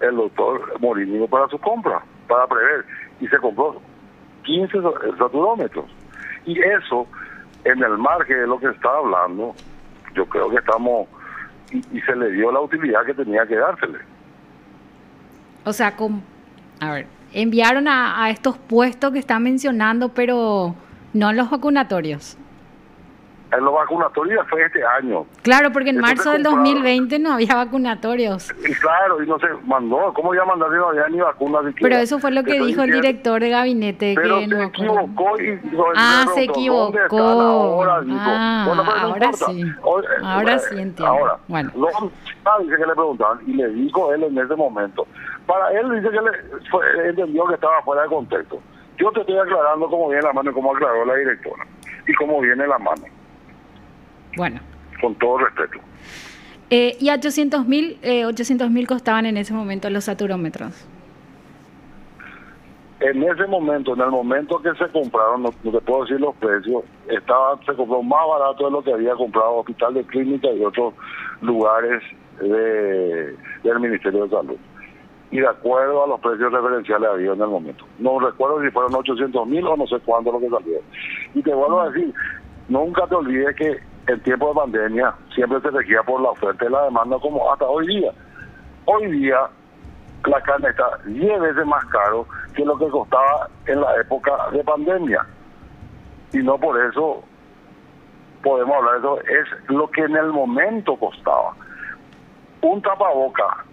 el 0.00 0.16
doctor 0.16 0.80
Morinio 0.80 1.26
para 1.26 1.48
su 1.48 1.58
compra, 1.58 2.02
para 2.26 2.46
prever. 2.46 2.84
Y 3.20 3.28
se 3.28 3.38
compró 3.38 3.80
15 4.44 4.78
saturómetros. 5.18 5.86
Y 6.44 6.58
eso, 6.60 7.06
en 7.64 7.82
el 7.82 7.98
margen 7.98 8.40
de 8.40 8.46
lo 8.46 8.58
que 8.58 8.68
está 8.68 8.90
hablando, 8.90 9.54
yo 10.14 10.26
creo 10.26 10.50
que 10.50 10.56
estamos 10.56 11.08
y, 11.70 12.00
se 12.00 12.16
le 12.16 12.30
dio 12.32 12.50
la 12.50 12.60
utilidad 12.60 13.04
que 13.04 13.14
tenía 13.14 13.46
que 13.46 13.56
dársele. 13.56 13.98
O 15.64 15.72
sea, 15.72 15.94
con, 15.96 16.22
a 16.80 16.92
ver, 16.92 17.06
enviaron 17.32 17.88
a, 17.88 18.24
a 18.24 18.30
estos 18.30 18.56
puestos 18.56 19.12
que 19.12 19.18
está 19.18 19.38
mencionando, 19.38 20.08
pero 20.10 20.74
no 21.12 21.32
los 21.34 21.50
vacunatorios 21.50 22.38
en 23.50 23.64
los 23.64 23.74
vacunatorios 23.74 24.46
fue 24.48 24.64
este 24.64 24.84
año. 24.84 25.26
Claro, 25.42 25.72
porque 25.72 25.90
en 25.90 25.98
marzo 25.98 26.32
del 26.32 26.42
2020 26.42 27.18
no 27.18 27.34
había 27.34 27.54
vacunatorios. 27.54 28.52
Y 28.68 28.72
claro, 28.74 29.22
y 29.22 29.26
no 29.26 29.38
se 29.38 29.46
mandó. 29.64 30.12
¿Cómo 30.14 30.34
iba 30.34 30.42
a 30.42 30.46
mandar 30.46 30.70
si 30.70 30.76
no 30.76 30.88
había 30.88 31.08
ni 31.08 31.18
vacunas? 31.18 31.62
Pero 31.80 31.96
eso 31.96 32.18
fue 32.18 32.30
lo 32.30 32.44
que 32.44 32.60
dijo 32.60 32.82
el 32.82 32.92
director 32.92 33.40
de 33.40 33.50
gabinete. 33.50 34.14
Pero 34.14 34.40
se 34.40 34.64
equivocó 34.64 35.40
y... 35.40 35.60
Ah, 35.96 36.26
se 36.34 36.44
equivocó. 36.44 37.18
Ahora, 37.18 38.02
ah, 38.10 39.02
ahora 39.02 39.32
sí. 39.32 39.64
ahora 40.22 40.54
eh, 40.54 40.58
sí 40.58 40.74
entiendo. 40.78 41.06
Ahora, 41.06 41.38
bueno. 41.48 41.70
dice 42.60 42.76
que 42.76 42.86
le 42.86 42.94
preguntaban 42.94 43.38
y 43.46 43.52
le 43.54 43.68
dijo 43.68 44.12
él 44.12 44.24
en 44.24 44.38
ese 44.38 44.54
momento. 44.54 45.06
Para 45.46 45.70
él 45.72 45.90
dice 45.94 46.10
que 46.10 46.20
le 46.20 47.08
entendió 47.08 47.46
que 47.46 47.54
estaba 47.54 47.80
fuera 47.82 48.02
de 48.02 48.08
contexto. 48.08 48.60
Yo 48.98 49.10
te 49.12 49.20
estoy 49.20 49.38
aclarando 49.38 49.88
cómo 49.88 50.08
viene 50.08 50.22
la 50.22 50.32
mano 50.32 50.50
y 50.50 50.54
cómo 50.54 50.74
aclaró 50.74 51.04
la 51.04 51.14
directora 51.14 51.64
y 52.06 52.14
cómo 52.14 52.40
viene 52.40 52.66
la 52.66 52.78
mano. 52.78 53.04
Bueno. 54.36 54.60
Con 55.00 55.14
todo 55.16 55.38
respeto. 55.38 55.78
Eh, 56.70 56.96
y 57.00 57.08
a 57.08 57.14
800 57.14 57.66
mil 57.66 57.98
eh, 58.02 58.26
800 58.26 58.68
costaban 58.86 59.26
en 59.26 59.36
ese 59.36 59.54
momento 59.54 59.88
los 59.88 60.04
saturómetros. 60.04 60.86
En 63.00 63.22
ese 63.22 63.46
momento, 63.46 63.94
en 63.94 64.00
el 64.00 64.10
momento 64.10 64.60
que 64.60 64.74
se 64.74 64.88
compraron, 64.88 65.44
no, 65.44 65.50
te 65.50 65.80
puedo 65.80 66.02
decir 66.02 66.20
los 66.20 66.34
precios, 66.36 66.82
estaba, 67.08 67.56
se 67.64 67.72
compró 67.74 68.02
más 68.02 68.26
barato 68.26 68.64
de 68.64 68.70
lo 68.72 68.82
que 68.82 68.92
había 68.92 69.14
comprado 69.14 69.58
Hospital 69.58 69.94
de 69.94 70.04
Clínica 70.04 70.50
y 70.50 70.64
otros 70.64 70.94
lugares 71.40 72.02
de, 72.40 73.36
del 73.62 73.80
Ministerio 73.80 74.24
de 74.24 74.30
Salud. 74.30 74.56
Y 75.30 75.38
de 75.38 75.46
acuerdo 75.46 76.04
a 76.04 76.08
los 76.08 76.20
precios 76.20 76.52
referenciales 76.52 77.08
había 77.08 77.32
en 77.34 77.40
el 77.40 77.48
momento. 77.48 77.84
No 78.00 78.18
recuerdo 78.18 78.62
si 78.62 78.70
fueron 78.72 78.92
800 78.92 79.46
mil 79.46 79.64
o 79.64 79.76
no 79.76 79.86
sé 79.86 80.00
cuánto 80.04 80.32
lo 80.32 80.40
que 80.40 80.48
salió. 80.48 80.80
Y 81.34 81.42
te 81.42 81.54
vuelvo 81.54 81.80
a 81.80 81.90
decir, 81.90 82.12
nunca 82.68 83.06
te 83.06 83.14
olvides 83.14 83.54
que 83.54 83.78
en 84.08 84.20
tiempo 84.20 84.48
de 84.48 84.54
pandemia 84.54 85.14
siempre 85.34 85.60
se 85.60 85.70
regía 85.70 86.02
por 86.02 86.20
la 86.20 86.30
oferta 86.30 86.64
y 86.64 86.70
la 86.70 86.84
demanda 86.84 87.18
como 87.20 87.52
hasta 87.52 87.66
hoy 87.66 87.86
día. 87.86 88.10
Hoy 88.86 89.10
día 89.10 89.38
la 90.24 90.40
carne 90.40 90.70
está 90.70 90.98
10 91.04 91.40
veces 91.40 91.66
más 91.66 91.84
caro 91.86 92.26
que 92.54 92.64
lo 92.64 92.76
que 92.78 92.88
costaba 92.88 93.48
en 93.66 93.80
la 93.80 94.00
época 94.00 94.32
de 94.52 94.64
pandemia. 94.64 95.26
Y 96.32 96.38
no 96.38 96.58
por 96.58 96.82
eso 96.82 97.22
podemos 98.42 98.76
hablar 98.76 99.00
de 99.00 99.08
eso, 99.20 99.56
es 99.56 99.70
lo 99.70 99.90
que 99.90 100.02
en 100.02 100.16
el 100.16 100.32
momento 100.32 100.96
costaba. 100.96 101.54
Un 102.62 102.80
tapaboca 102.80 103.64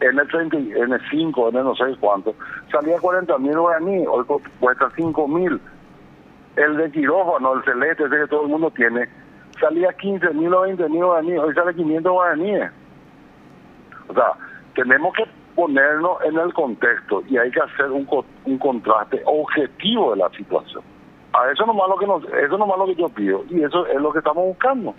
en 0.00 0.18
el 0.18 0.28
30, 0.28 0.56
en 0.56 0.92
el 0.92 1.00
5, 1.10 1.48
en 1.48 1.56
el 1.56 1.64
no 1.64 1.74
sé 1.74 1.84
cuánto, 1.98 2.34
salía 2.70 2.98
40 2.98 3.38
mil 3.38 3.58
guaraníes, 3.58 4.06
hoy 4.08 4.24
cuesta 4.60 4.88
5 4.94 5.28
mil. 5.28 5.60
El 6.56 6.76
de 6.76 6.90
quirófano, 6.90 7.54
el 7.54 7.64
celeste, 7.64 8.04
ese 8.04 8.16
que 8.16 8.26
todo 8.28 8.42
el 8.42 8.48
mundo 8.48 8.70
tiene, 8.70 9.08
salía 9.60 9.92
15 9.92 10.30
mil 10.34 10.52
o 10.52 10.62
20 10.62 10.88
mil 10.88 11.04
guaraníes, 11.04 11.40
hoy 11.40 11.54
sale 11.54 11.74
500 11.74 12.12
guaraníes. 12.12 12.70
O 14.08 14.14
sea, 14.14 14.32
tenemos 14.74 15.14
que 15.14 15.24
ponernos 15.54 16.18
en 16.24 16.38
el 16.38 16.52
contexto 16.54 17.22
y 17.28 17.36
hay 17.36 17.50
que 17.50 17.60
hacer 17.60 17.90
un, 17.90 18.08
un 18.44 18.58
contraste 18.58 19.22
objetivo 19.24 20.12
de 20.12 20.18
la 20.18 20.30
situación. 20.30 20.82
A 21.32 21.50
eso 21.52 21.64
nomás 21.66 21.88
lo 21.88 21.96
que 21.96 22.06
nos, 22.06 22.24
eso 22.24 22.58
nomás 22.58 22.78
lo 22.78 22.86
que 22.86 22.96
yo 22.96 23.08
pido 23.08 23.44
y 23.50 23.62
eso 23.62 23.86
es 23.86 24.00
lo 24.00 24.12
que 24.12 24.18
estamos 24.18 24.44
buscando. 24.44 24.94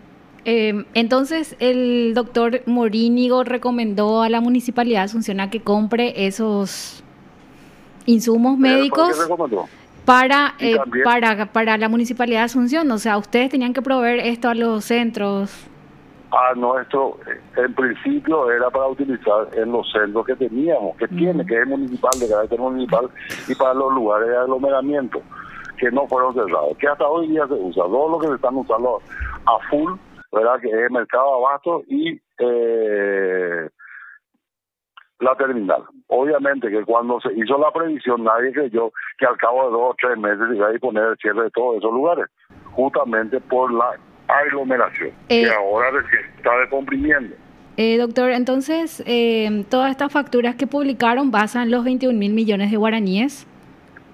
Eh, 0.45 0.85
entonces, 0.93 1.55
el 1.59 2.13
doctor 2.15 2.61
Morínigo 2.65 3.43
recomendó 3.43 4.21
a 4.21 4.29
la 4.29 4.41
Municipalidad 4.41 5.01
de 5.01 5.05
Asunción 5.05 5.39
a 5.39 5.49
que 5.49 5.61
compre 5.61 6.25
esos 6.25 7.03
insumos 8.05 8.57
médicos 8.57 9.15
para, 10.05 10.55
eh, 10.59 10.77
para, 11.03 11.45
para 11.51 11.77
la 11.77 11.89
Municipalidad 11.89 12.39
de 12.39 12.45
Asunción. 12.45 12.89
O 12.91 12.97
sea, 12.97 13.17
ustedes 13.17 13.49
tenían 13.49 13.73
que 13.73 13.81
proveer 13.81 14.19
esto 14.19 14.49
a 14.49 14.55
los 14.55 14.85
centros. 14.85 15.67
A 16.31 16.53
nuestro, 16.55 17.17
en 17.57 17.73
principio 17.73 18.49
era 18.49 18.69
para 18.69 18.87
utilizar 18.87 19.49
en 19.53 19.71
los 19.71 19.91
centros 19.91 20.25
que 20.25 20.35
teníamos, 20.35 20.95
que 20.95 21.07
tiene, 21.09 21.45
que 21.45 21.59
es 21.59 21.67
municipal, 21.67 22.11
de 22.19 22.29
carácter 22.29 22.57
municipal, 22.57 23.09
y 23.49 23.55
para 23.55 23.73
los 23.73 23.93
lugares 23.93 24.29
de 24.29 24.37
aglomeramiento, 24.37 25.21
que 25.77 25.91
no 25.91 26.07
fueron 26.07 26.33
cerrados, 26.33 26.77
que 26.77 26.87
hasta 26.87 27.05
hoy 27.05 27.27
día 27.27 27.45
se 27.47 27.53
usa. 27.53 27.83
Todo 27.83 28.11
lo 28.11 28.19
que 28.19 28.27
se 28.27 28.35
están 28.35 28.55
usando 28.55 29.01
a 29.45 29.69
full 29.69 29.91
¿verdad? 30.31 30.59
Que 30.61 30.85
es 30.85 30.91
Mercado 30.91 31.35
Abasto 31.35 31.83
y 31.87 32.19
eh, 32.39 33.69
la 35.21 35.35
terminal. 35.35 35.83
Obviamente 36.07 36.69
que 36.69 36.83
cuando 36.83 37.19
se 37.21 37.33
hizo 37.33 37.57
la 37.57 37.71
previsión 37.71 38.23
nadie 38.23 38.51
creyó 38.51 38.91
que 39.17 39.25
al 39.25 39.37
cabo 39.37 39.65
de 39.65 39.71
dos 39.71 39.91
o 39.91 39.95
tres 39.97 40.17
meses 40.17 40.47
iba 40.53 40.67
a 40.67 40.71
disponer 40.71 41.03
el 41.03 41.17
cierre 41.17 41.43
de 41.43 41.51
todos 41.51 41.77
esos 41.77 41.93
lugares, 41.93 42.25
justamente 42.71 43.39
por 43.39 43.71
la 43.71 43.91
aglomeración, 44.27 45.11
que 45.27 45.43
eh, 45.43 45.53
ahora 45.53 45.89
está 46.37 46.57
descomprimiendo. 46.57 47.35
Eh, 47.77 47.97
doctor, 47.97 48.31
entonces, 48.31 49.03
eh, 49.07 49.65
todas 49.69 49.91
estas 49.91 50.11
facturas 50.11 50.55
que 50.55 50.67
publicaron 50.67 51.31
basan 51.31 51.71
los 51.71 51.83
21 51.85 52.17
mil 52.17 52.33
millones 52.33 52.69
de 52.71 52.77
guaraníes. 52.77 53.47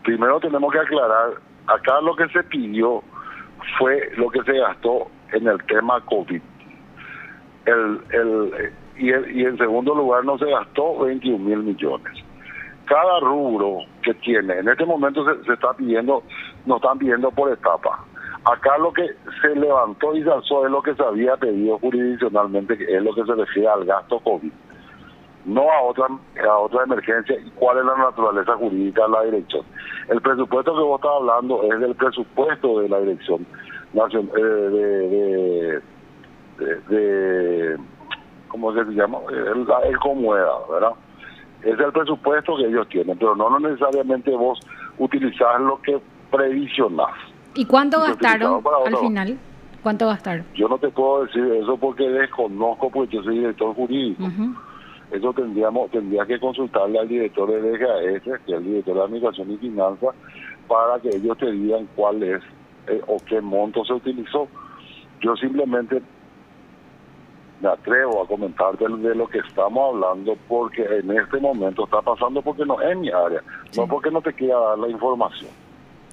Primero 0.04 0.40
tenemos 0.40 0.72
que 0.72 0.80
aclarar, 0.80 1.32
acá 1.66 2.00
lo 2.02 2.16
que 2.16 2.28
se 2.30 2.44
pidió 2.44 3.04
fue 3.78 4.12
lo 4.18 4.30
que 4.30 4.44
se 4.44 4.54
gastó 4.54 5.10
en 5.34 5.48
el 5.48 5.64
tema 5.66 6.00
COVID. 6.02 6.42
El, 7.66 8.00
el, 8.12 8.72
y, 8.98 9.10
y 9.10 9.46
en 9.46 9.58
segundo 9.58 9.96
lugar 9.96 10.26
no 10.26 10.38
se 10.38 10.46
gastó 10.46 11.00
21 11.00 11.38
mil 11.38 11.60
millones. 11.60 12.14
Cada 12.86 13.20
rubro 13.20 13.80
que 14.02 14.14
tiene, 14.16 14.60
en 14.60 14.70
este 14.70 14.86
momento 14.86 15.26
se, 15.26 15.54
está 15.54 15.74
pidiendo, 15.74 16.24
nos 16.66 16.78
están 16.78 16.98
pidiendo 16.98 17.30
por 17.32 17.52
etapa. 17.52 18.04
Acá 18.46 18.78
lo 18.78 18.94
que 18.94 19.06
se 19.42 19.56
levantó 19.56 20.16
y 20.16 20.24
se 20.24 20.32
alzó 20.32 20.66
es 20.66 20.72
lo 20.72 20.82
que 20.82 20.96
se 20.96 21.04
había 21.04 21.36
pedido 21.36 21.78
jurisdiccionalmente, 21.80 22.78
que 22.78 22.96
es 22.96 23.04
lo 23.04 23.14
que 23.14 23.26
se 23.26 23.36
refiere 23.36 23.68
al 23.68 23.84
gasto 23.84 24.20
COVID, 24.22 24.52
no 25.46 25.70
a 25.70 25.82
otra, 25.82 26.08
a 26.48 26.58
otra 26.58 26.84
emergencia 26.84 27.36
y 27.38 27.50
cuál 27.52 27.80
es 27.80 27.86
la 27.86 27.98
naturaleza 27.98 28.56
jurídica 28.56 29.04
de 29.04 29.10
la 29.10 29.24
dirección. 29.24 29.66
El 30.08 30.22
presupuesto 30.22 30.74
que 30.74 30.82
vos 30.82 31.00
estás 31.00 31.12
hablando 31.14 31.64
es 31.64 31.80
del 31.82 31.96
presupuesto 31.96 32.80
de 32.80 32.90
la 32.90 33.00
dirección 33.02 33.46
eh, 33.96 35.82
de, 36.60 36.78
de, 36.90 37.78
¿cómo 38.48 38.74
se 38.74 38.84
llama? 38.92 39.20
El, 39.30 39.66
el 39.90 40.00
Comueda, 40.00 40.54
¿verdad? 40.70 40.92
Es 41.64 41.80
el 41.80 41.92
presupuesto 41.92 42.56
que 42.58 42.66
ellos 42.66 42.88
tienen, 42.90 43.18
pero 43.18 43.36
no 43.36 43.60
necesariamente 43.60 44.32
vos 44.32 44.60
utilizás 44.98 45.60
lo 45.60 45.82
que 45.82 46.00
previsionás. 46.32 47.14
¿Y 47.56 47.66
cuánto 47.66 48.00
gastaron 48.02 48.64
al 48.86 48.98
final? 48.98 49.38
¿Cuánto 49.82 50.08
gastaron? 50.08 50.46
Yo 50.54 50.68
no 50.68 50.78
te 50.78 50.90
puedo 50.90 51.26
decir 51.26 51.44
eso 51.46 51.78
porque 51.78 52.08
desconozco, 52.10 52.90
porque 52.92 53.16
yo 53.16 53.24
soy 53.24 53.40
director 53.40 53.74
jurídico. 53.76 54.24
Eso 55.12 55.34
tendríamos 55.34 55.90
tendría 55.92 56.26
que 56.26 56.40
consultarle 56.40 57.00
al 57.00 57.08
director 57.08 57.50
de 57.50 57.62
DGAS, 57.62 58.22
que 58.22 58.52
es 58.52 58.58
el 58.58 58.64
director 58.66 58.96
de 58.96 59.04
Administración 59.04 59.52
y 59.52 59.58
Finanzas, 59.58 60.16
para 60.68 61.00
que 61.00 61.16
ellos 61.16 61.38
te 61.38 61.50
digan 61.50 61.88
cuál 61.96 62.22
es 62.22 62.44
eh, 62.88 63.02
o 63.08 63.18
qué 63.26 63.40
monto 63.40 63.86
se 63.86 63.94
utilizó. 63.94 64.48
Yo 65.22 65.36
simplemente 65.38 66.02
me 67.60 67.70
atrevo 67.70 68.22
a 68.22 68.28
comentar 68.28 68.78
de, 68.78 69.16
lo 69.16 69.28
que 69.28 69.40
estamos 69.40 69.96
hablando 69.96 70.38
porque 70.48 70.84
en 70.84 71.12
este 71.18 71.40
momento 71.40 71.86
está 71.86 72.02
pasando 72.02 72.42
porque 72.42 72.66
no 72.66 72.80
es 72.82 72.98
mi 72.98 73.10
área, 73.10 73.42
no 73.76 73.88
porque 73.88 74.12
no 74.12 74.22
te 74.22 74.34
quiera 74.34 74.60
dar 74.60 74.80
la 74.80 74.90
información. 74.90 75.50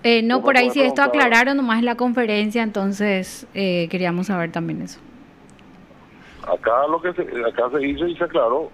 Eh, 0.02 0.22
no, 0.22 0.42
por 0.42 0.56
ahí 0.56 0.70
si 0.70 0.80
esto 0.80 1.02
aclararon 1.02 1.56
nomás 1.56 1.78
en 1.78 1.86
la 1.86 1.96
conferencia, 1.96 2.62
entonces 2.62 3.46
eh, 3.54 3.88
queríamos 3.90 4.26
saber 4.26 4.52
también 4.52 4.82
eso. 4.82 5.00
Acá 6.46 6.86
lo 6.88 7.00
que 7.00 7.12
se, 7.14 7.22
acá 7.22 7.70
se 7.70 7.86
hizo 7.86 8.06
y 8.06 8.16
se 8.16 8.24
aclaró, 8.24 8.70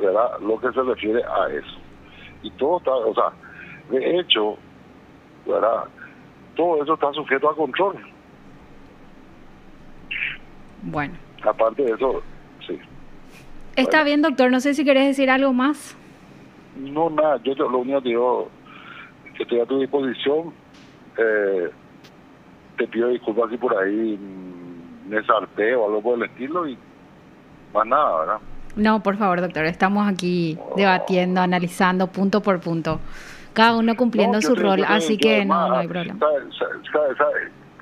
¿verdad? 0.00 0.38
Lo 0.40 0.60
que 0.60 0.70
se 0.72 0.82
refiere 0.82 1.22
a 1.24 1.48
eso. 1.52 1.76
Y 2.42 2.50
todo 2.52 2.78
está, 2.78 2.92
o 2.92 3.14
sea, 3.14 3.32
de 3.90 4.20
hecho, 4.20 4.56
¿verdad? 5.46 5.84
todo 6.54 6.82
eso 6.82 6.94
está 6.94 7.12
sujeto 7.12 7.50
a 7.50 7.56
control. 7.56 7.96
Bueno. 10.84 11.14
Aparte 11.42 11.82
de 11.82 11.92
eso, 11.92 12.22
sí. 12.66 12.78
Está 13.76 14.04
bien, 14.04 14.22
doctor. 14.22 14.50
No 14.50 14.60
sé 14.60 14.74
si 14.74 14.84
querés 14.84 15.06
decir 15.08 15.30
algo 15.30 15.52
más. 15.52 15.96
No, 16.76 17.10
nada. 17.10 17.40
Yo 17.42 17.54
lo 17.54 17.78
único 17.78 18.00
que 18.02 18.08
digo 18.10 18.48
que 19.36 19.42
estoy 19.42 19.60
a 19.60 19.66
tu 19.66 19.78
disposición. 19.80 20.52
Eh, 21.18 21.70
te 22.78 22.86
pido 22.88 23.08
disculpas 23.08 23.50
si 23.50 23.56
por 23.56 23.76
ahí 23.76 24.18
me 25.08 25.24
salté 25.24 25.74
o 25.74 25.86
algo 25.86 26.02
por 26.02 26.18
el 26.18 26.24
estilo 26.24 26.66
y 26.66 26.76
más 27.72 27.86
nada, 27.86 28.20
¿verdad? 28.20 28.38
No, 28.76 29.02
por 29.02 29.16
favor, 29.16 29.40
doctor. 29.40 29.64
Estamos 29.66 30.08
aquí 30.08 30.58
debatiendo, 30.76 31.40
analizando 31.40 32.08
punto 32.08 32.40
por 32.40 32.60
punto 32.60 33.00
cada 33.54 33.76
uno 33.76 33.94
cumpliendo 33.94 34.42
su 34.42 34.54
rol, 34.54 34.84
así 34.86 35.16
que 35.16 35.44
no, 35.44 35.68
no 35.68 35.76
hay 35.76 35.88
problema. 35.88 36.18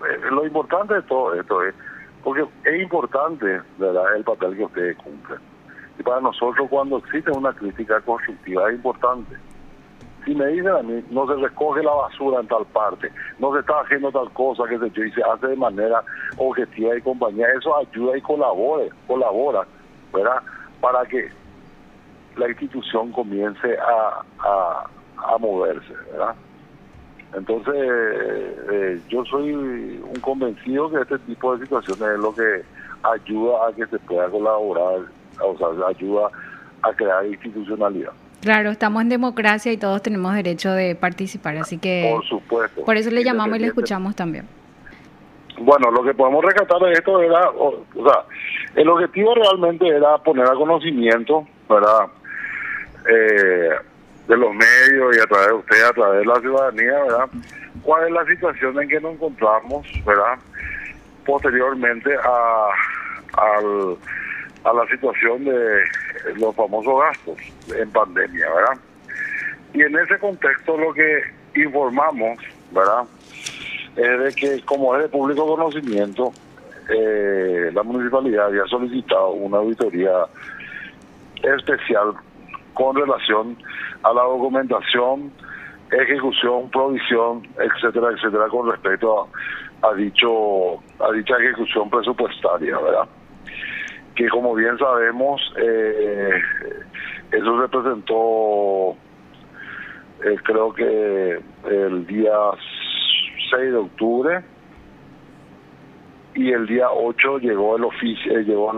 Eh, 0.04 0.30
lo 0.30 0.47
importante 0.47 0.94
de 0.94 1.02
todo 1.02 1.35
esto 1.35 1.64
es, 1.64 1.75
porque 2.23 2.45
es 2.64 2.83
importante 2.83 3.61
¿verdad? 3.79 4.17
el 4.17 4.25
papel 4.25 4.57
que 4.57 4.64
ustedes 4.64 4.97
cumplen. 4.99 5.38
Y 5.99 6.02
para 6.02 6.21
nosotros 6.21 6.69
cuando 6.71 6.99
existe 6.99 7.31
una 7.31 7.52
crítica 7.52 8.00
constructiva 8.00 8.69
es 8.69 8.76
importante. 8.76 9.37
Si 10.25 10.35
me 10.35 10.47
dicen 10.47 10.69
a 10.69 10.83
mí, 10.83 11.05
no 11.11 11.26
se 11.26 11.35
recoge 11.35 11.83
la 11.83 11.93
basura 11.93 12.41
en 12.41 12.47
tal 12.47 12.64
parte, 12.67 13.11
no 13.41 13.52
se 13.52 13.61
está 13.61 13.81
haciendo 13.81 14.12
tal 14.12 14.31
cosa 14.33 14.62
que 14.69 14.79
se, 14.79 14.87
y 14.87 15.11
se 15.11 15.23
hace 15.23 15.49
de 15.49 15.57
manera 15.57 16.02
objetiva 16.37 16.97
y 16.97 17.02
compañía, 17.02 17.47
eso 17.59 17.76
ayuda 17.76 18.17
y 18.17 18.21
colabora, 18.21 18.85
colabora, 19.09 19.67
¿verdad? 20.12 20.41
Para 20.81 21.05
que 21.07 21.29
la 22.37 22.49
institución 22.49 23.11
comience 23.11 23.76
a 23.79 24.87
a 25.26 25.38
moverse, 25.38 25.93
¿verdad? 26.11 26.35
Entonces, 27.35 27.75
eh, 27.75 29.01
yo 29.09 29.25
soy 29.25 29.53
un 29.53 30.21
convencido 30.21 30.91
que 30.91 31.01
este 31.01 31.19
tipo 31.21 31.57
de 31.57 31.65
situaciones 31.65 32.15
es 32.15 32.19
lo 32.19 32.35
que 32.35 32.62
ayuda 33.03 33.69
a 33.69 33.73
que 33.73 33.87
se 33.87 33.99
pueda 34.01 34.29
colaborar, 34.29 35.01
o 35.43 35.57
sea, 35.57 35.87
ayuda 35.89 36.29
a 36.83 36.93
crear 36.93 37.27
institucionalidad. 37.27 38.12
Claro, 38.43 38.71
estamos 38.71 39.03
en 39.03 39.09
democracia 39.09 39.73
y 39.73 39.77
todos 39.77 40.03
tenemos 40.03 40.35
derecho 40.35 40.73
de 40.73 40.95
participar, 40.97 41.57
así 41.57 41.79
que... 41.79 42.11
Por 42.12 42.25
supuesto. 42.27 42.85
Por 42.85 42.97
eso 42.97 43.11
le 43.11 43.23
llamamos 43.23 43.57
y 43.57 43.61
le 43.61 43.67
escuchamos 43.69 44.17
también. 44.17 44.47
Bueno, 45.61 45.91
lo 45.93 46.03
que 46.03 46.12
podemos 46.12 46.45
rescatar 46.45 46.81
de 46.81 46.93
esto 46.93 47.21
era, 47.23 47.51
o, 47.51 47.85
sea, 47.95 48.25
el 48.75 48.89
objetivo 48.89 49.35
realmente 49.35 49.87
era 49.87 50.19
poner 50.19 50.47
a 50.47 50.55
conocimiento, 50.55 51.47
¿verdad? 51.69 52.07
Eh, 53.09 53.71
de 54.29 54.37
los 54.37 54.55
medios 54.55 55.17
y 55.17 55.21
a 55.21 55.26
través 55.26 55.49
de 55.49 55.55
usted, 55.55 55.85
a 55.85 55.93
través 55.93 56.21
de 56.21 56.26
la 56.26 56.41
ciudadanía, 56.41 57.02
¿verdad? 57.02 57.29
¿Cuál 57.83 58.07
es 58.07 58.12
la 58.12 58.26
situación 58.26 58.81
en 58.81 58.88
que 58.88 59.00
nos 59.00 59.14
encontramos, 59.14 59.87
¿verdad? 60.05 60.38
Posteriormente 61.25 62.14
a, 62.17 62.69
a 64.64 64.73
la 64.73 64.87
situación 64.91 65.45
de 65.45 65.85
los 66.37 66.55
famosos 66.55 66.95
gastos 67.00 67.38
en 67.76 67.91
pandemia, 67.91 68.47
¿verdad? 68.55 68.79
Y 69.75 69.83
en 69.83 69.99
ese 69.99 70.19
contexto 70.19 70.76
lo 70.76 70.93
que 70.93 71.23
informamos, 71.57 72.38
¿verdad? 72.71 73.05
Es 73.97 74.21
de 74.21 74.35
que 74.35 74.64
como 74.64 74.97
es 74.97 75.02
de 75.02 75.09
público 75.09 75.47
conocimiento, 75.47 76.33
eh, 76.88 77.71
la 77.73 77.83
municipalidad 77.83 78.47
había 78.47 78.64
solicitado 78.67 79.31
una 79.31 79.59
auditoría 79.59 80.26
especial 81.43 82.14
con 82.75 82.97
relación 82.97 83.57
a 84.02 84.12
la 84.12 84.23
documentación, 84.23 85.33
ejecución, 85.91 86.71
provisión, 86.71 87.47
etcétera, 87.59 88.11
etcétera, 88.11 88.49
con 88.49 88.71
respecto 88.71 89.29
a, 89.83 89.95
dicho 89.95 90.75
a 91.00 91.12
dicha 91.12 91.37
ejecución 91.37 91.91
presupuestaria, 91.91 92.79
¿verdad? 92.79 93.09
Que 94.14 94.29
como 94.29 94.55
bien 94.55 94.79
sabemos, 94.79 95.41
eh, 95.57 96.43
eso 97.33 97.61
representó 97.61 98.97
eh, 100.25 100.37
creo 100.45 100.73
que 100.73 101.41
el 101.64 102.07
día 102.07 102.33
6 103.50 103.73
de 103.73 103.76
octubre 103.76 104.45
y 106.35 106.52
el 106.52 106.67
día 106.67 106.91
8 106.91 107.38
llegó 107.38 107.76
el 107.76 107.85
oficio, 107.85 108.38
eh, 108.38 108.45
llegó 108.45 108.71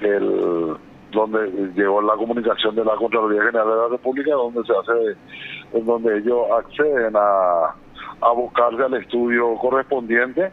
el, 0.00 0.76
donde 1.12 1.72
llegó 1.74 2.02
la 2.02 2.14
comunicación 2.14 2.74
de 2.74 2.84
la 2.84 2.94
Contraloría 2.96 3.42
General 3.42 3.68
de 3.68 3.76
la 3.76 3.88
República 3.88 4.32
donde 4.32 4.62
se 4.64 4.72
hace 4.72 5.80
donde 5.80 6.18
ellos 6.18 6.46
acceden 6.58 7.14
a, 7.16 7.74
a 8.20 8.32
buscarse 8.32 8.82
al 8.82 8.94
estudio 8.94 9.54
correspondiente 9.56 10.50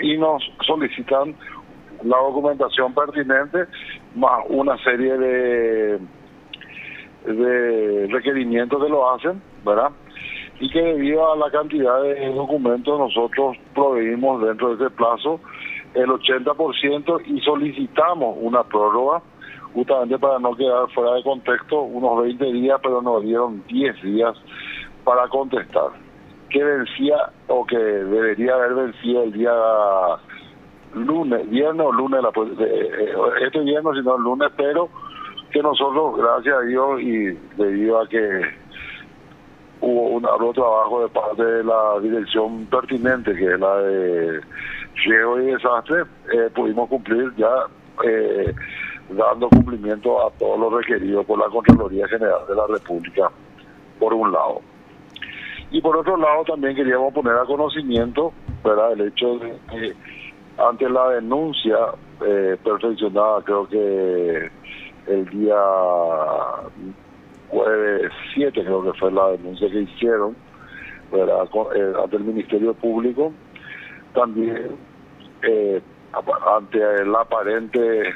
y 0.00 0.16
nos 0.18 0.42
solicitan 0.66 1.34
la 2.04 2.18
documentación 2.18 2.94
pertinente 2.94 3.64
más 4.14 4.44
una 4.48 4.76
serie 4.84 5.16
de 5.16 6.00
de 7.26 8.06
requerimientos 8.10 8.82
que 8.82 8.88
lo 8.88 9.12
hacen, 9.12 9.42
¿verdad? 9.64 9.90
Y 10.60 10.70
que 10.70 10.80
debido 10.80 11.32
a 11.32 11.36
la 11.36 11.50
cantidad 11.50 12.00
de 12.02 12.32
documentos 12.32 12.98
nosotros 12.98 13.56
proveímos 13.74 14.42
dentro 14.42 14.76
de 14.76 14.86
ese 14.86 14.94
plazo 14.94 15.40
el 15.94 16.06
80% 16.06 17.22
y 17.26 17.40
solicitamos 17.40 18.36
una 18.40 18.62
prórroga 18.62 19.22
justamente 19.76 20.18
para 20.18 20.38
no 20.38 20.56
quedar 20.56 20.90
fuera 20.94 21.16
de 21.16 21.22
contexto 21.22 21.82
unos 21.82 22.22
20 22.22 22.44
días, 22.46 22.80
pero 22.82 23.02
nos 23.02 23.22
dieron 23.22 23.62
10 23.68 24.02
días 24.02 24.34
para 25.04 25.28
contestar. 25.28 25.90
Que 26.48 26.64
vencía 26.64 27.30
o 27.48 27.66
que 27.66 27.76
debería 27.76 28.54
haber 28.54 28.74
vencido 28.74 29.24
el 29.24 29.32
día 29.32 29.52
lunes, 30.94 31.50
viernes 31.50 31.86
o 31.86 31.92
lunes, 31.92 32.22
eh, 32.58 33.14
este 33.44 33.60
viernes, 33.60 33.92
sino 33.98 34.16
el 34.16 34.22
lunes, 34.22 34.48
pero 34.56 34.88
que 35.52 35.60
nosotros, 35.62 36.16
gracias 36.16 36.56
a 36.56 36.62
Dios 36.62 37.00
y 37.02 37.26
debido 37.58 38.00
a 38.00 38.08
que 38.08 38.42
hubo 39.82 40.08
un 40.08 40.24
otro 40.24 40.54
trabajo 40.54 41.02
de 41.02 41.08
parte 41.10 41.44
de 41.44 41.64
la 41.64 42.00
dirección 42.00 42.64
pertinente, 42.66 43.34
que 43.34 43.44
es 43.44 43.60
la 43.60 43.76
de 43.82 44.40
riego 45.04 45.38
y 45.38 45.46
desastre, 45.52 46.04
eh, 46.32 46.48
pudimos 46.54 46.88
cumplir 46.88 47.30
ya 47.36 47.66
eh, 48.04 48.54
dando 49.10 49.48
cumplimiento 49.48 50.26
a 50.26 50.30
todo 50.32 50.56
lo 50.56 50.78
requerido 50.78 51.22
por 51.24 51.38
la 51.38 51.46
Contraloría 51.46 52.08
General 52.08 52.40
de 52.48 52.54
la 52.54 52.66
República, 52.66 53.30
por 53.98 54.14
un 54.14 54.32
lado. 54.32 54.60
Y 55.70 55.80
por 55.80 55.96
otro 55.96 56.16
lado 56.16 56.44
también 56.44 56.76
queríamos 56.76 57.12
poner 57.12 57.34
a 57.34 57.44
conocimiento 57.44 58.32
¿verdad? 58.64 58.92
el 58.92 59.08
hecho 59.08 59.38
de 59.38 59.56
que 59.70 59.94
ante 60.58 60.88
la 60.88 61.10
denuncia 61.10 61.76
eh, 62.24 62.56
perfeccionada, 62.64 63.42
creo 63.42 63.68
que 63.68 64.50
el 65.06 65.28
día 65.30 65.56
jueves 67.48 68.12
7, 68.34 68.64
creo 68.64 68.82
que 68.82 68.98
fue 68.98 69.12
la 69.12 69.28
denuncia 69.30 69.68
que 69.70 69.82
hicieron 69.82 70.36
eh, 71.12 71.92
ante 72.02 72.16
el 72.16 72.24
Ministerio 72.24 72.74
Público, 72.74 73.32
también 74.14 74.76
eh, 75.42 75.80
ante 76.56 77.04
la 77.04 77.20
aparente 77.20 78.14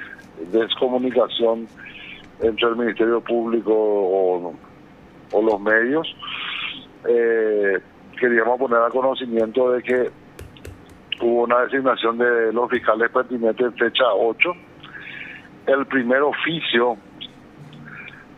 descomunicación 0.53 1.67
entre 2.41 2.69
el 2.69 2.77
Ministerio 2.77 3.21
Público 3.21 3.73
o, 3.73 4.55
los 5.43 5.61
medios, 5.61 6.15
eh, 7.09 7.79
queríamos 8.19 8.59
poner 8.59 8.79
a 8.79 8.89
conocimiento 8.89 9.73
de 9.73 9.83
que 9.83 10.11
hubo 11.21 11.45
una 11.45 11.61
designación 11.61 12.19
de 12.19 12.53
los 12.53 12.69
fiscales 12.71 13.11
pertinentes 13.11 13.67
en 13.67 13.75
fecha 13.75 14.05
8 14.13 14.53
el 15.67 15.87
primer 15.87 16.23
oficio 16.23 16.97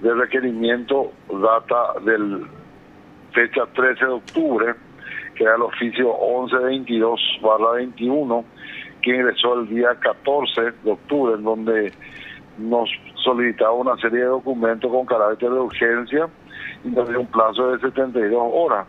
de 0.00 0.14
requerimiento 0.14 1.12
data 1.30 2.00
del 2.04 2.46
fecha 3.32 3.64
13 3.72 4.04
de 4.04 4.10
octubre, 4.10 4.74
que 5.34 5.44
era 5.44 5.54
el 5.56 5.62
oficio 5.62 6.12
1122-21, 6.50 8.44
que 9.02 9.16
ingresó 9.16 9.60
el 9.60 9.68
día 9.68 9.94
14 10.00 10.60
de 10.82 10.90
octubre, 10.90 11.34
en 11.34 11.44
donde 11.44 11.92
nos 12.58 12.88
solicitaba 13.24 13.72
una 13.72 13.96
serie 13.96 14.20
de 14.20 14.26
documentos 14.26 14.90
con 14.90 15.06
carácter 15.06 15.50
de 15.50 15.60
urgencia 15.60 16.28
y 16.84 16.88
nos 16.88 17.08
dio 17.08 17.20
un 17.20 17.26
plazo 17.26 17.72
de 17.72 17.80
72 17.80 18.40
horas 18.52 18.86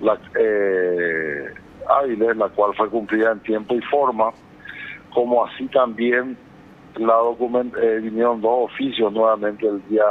la, 0.00 0.18
eh, 0.38 1.54
hábiles, 1.88 2.36
la 2.36 2.48
cual 2.48 2.74
fue 2.76 2.88
cumplida 2.88 3.32
en 3.32 3.40
tiempo 3.40 3.74
y 3.74 3.80
forma, 3.82 4.30
como 5.12 5.44
así 5.44 5.66
también 5.68 6.36
la 6.96 7.14
document 7.14 7.74
eh, 7.76 8.00
vinieron 8.00 8.40
dos 8.40 8.70
oficios 8.70 9.12
nuevamente 9.12 9.66
el 9.66 9.86
día, 9.88 10.04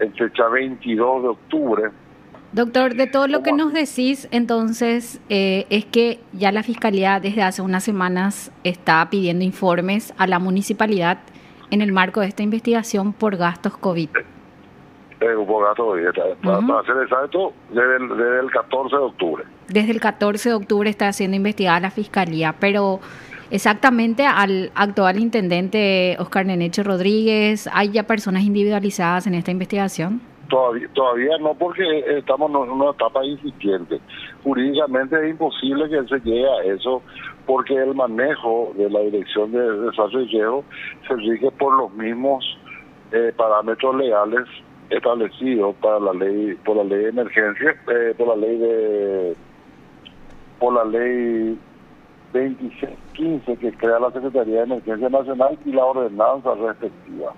en 0.00 0.12
fecha 0.14 0.48
22 0.48 1.22
de 1.22 1.28
octubre. 1.28 1.90
Doctor, 2.52 2.94
de 2.94 3.06
todo 3.06 3.28
lo 3.28 3.42
que 3.42 3.52
nos 3.52 3.74
decís, 3.74 4.26
entonces, 4.30 5.20
eh, 5.28 5.66
es 5.68 5.84
que 5.84 6.18
ya 6.32 6.50
la 6.50 6.62
Fiscalía 6.62 7.20
desde 7.20 7.42
hace 7.42 7.60
unas 7.60 7.84
semanas 7.84 8.50
está 8.64 9.06
pidiendo 9.10 9.44
informes 9.44 10.14
a 10.16 10.26
la 10.26 10.38
municipalidad 10.38 11.18
en 11.70 11.82
el 11.82 11.92
marco 11.92 12.20
de 12.20 12.28
esta 12.28 12.42
investigación 12.42 13.12
por 13.12 13.36
gastos 13.36 13.76
COVID. 13.76 14.08
Eh, 15.20 15.34
por 15.46 15.64
gastos 15.66 15.86
COVID, 15.86 16.06
para, 16.42 16.82
ser 16.84 17.02
exacto, 17.02 17.52
desde 17.68 17.96
el, 17.96 18.08
desde 18.08 18.40
el 18.40 18.50
14 18.50 18.96
de 18.96 19.02
octubre. 19.02 19.44
Desde 19.68 19.90
el 19.90 20.00
14 20.00 20.48
de 20.48 20.54
octubre 20.54 20.88
está 20.88 21.12
siendo 21.12 21.36
investigada 21.36 21.80
la 21.80 21.90
Fiscalía, 21.90 22.54
pero 22.58 23.00
exactamente 23.50 24.24
al 24.24 24.72
actual 24.74 25.18
intendente 25.18 26.16
Oscar 26.18 26.46
Neneche 26.46 26.82
Rodríguez? 26.82 27.68
¿Hay 27.74 27.90
ya 27.90 28.04
personas 28.04 28.44
individualizadas 28.44 29.26
en 29.26 29.34
esta 29.34 29.50
investigación? 29.50 30.22
Todavía, 30.48 30.88
todavía 30.94 31.36
no, 31.38 31.54
porque 31.54 31.82
estamos 32.18 32.50
en 32.50 32.70
una 32.70 32.90
etapa 32.90 33.24
incipiente. 33.24 34.00
Jurídicamente 34.42 35.16
es 35.22 35.30
imposible 35.30 35.88
que 35.90 36.08
se 36.08 36.20
llegue 36.20 36.46
a 36.46 36.62
eso, 36.74 37.02
porque 37.46 37.74
el 37.74 37.94
manejo 37.94 38.72
de 38.76 38.88
la 38.88 39.00
dirección 39.00 39.52
de 39.52 39.58
y 39.58 41.06
se 41.06 41.14
rige 41.16 41.50
por 41.52 41.76
los 41.76 41.92
mismos 41.92 42.44
eh, 43.12 43.32
parámetros 43.36 43.94
legales 43.96 44.46
establecidos 44.90 45.74
para 45.76 46.00
la 46.00 46.12
ley, 46.12 46.54
por 46.64 46.76
la 46.76 46.84
ley 46.84 47.04
de 47.04 47.08
emergencia, 47.08 47.70
eh, 47.90 48.14
por 48.16 48.28
la 48.28 48.36
ley 48.36 48.58
de, 48.58 49.36
por 50.58 50.74
la 50.74 50.84
ley 50.84 51.58
2615 52.32 53.56
que 53.56 53.72
crea 53.72 53.98
la 53.98 54.10
Secretaría 54.12 54.56
de 54.56 54.62
Emergencia 54.62 55.08
Nacional 55.08 55.58
y 55.64 55.72
la 55.72 55.84
ordenanza 55.84 56.54
respectiva. 56.54 57.32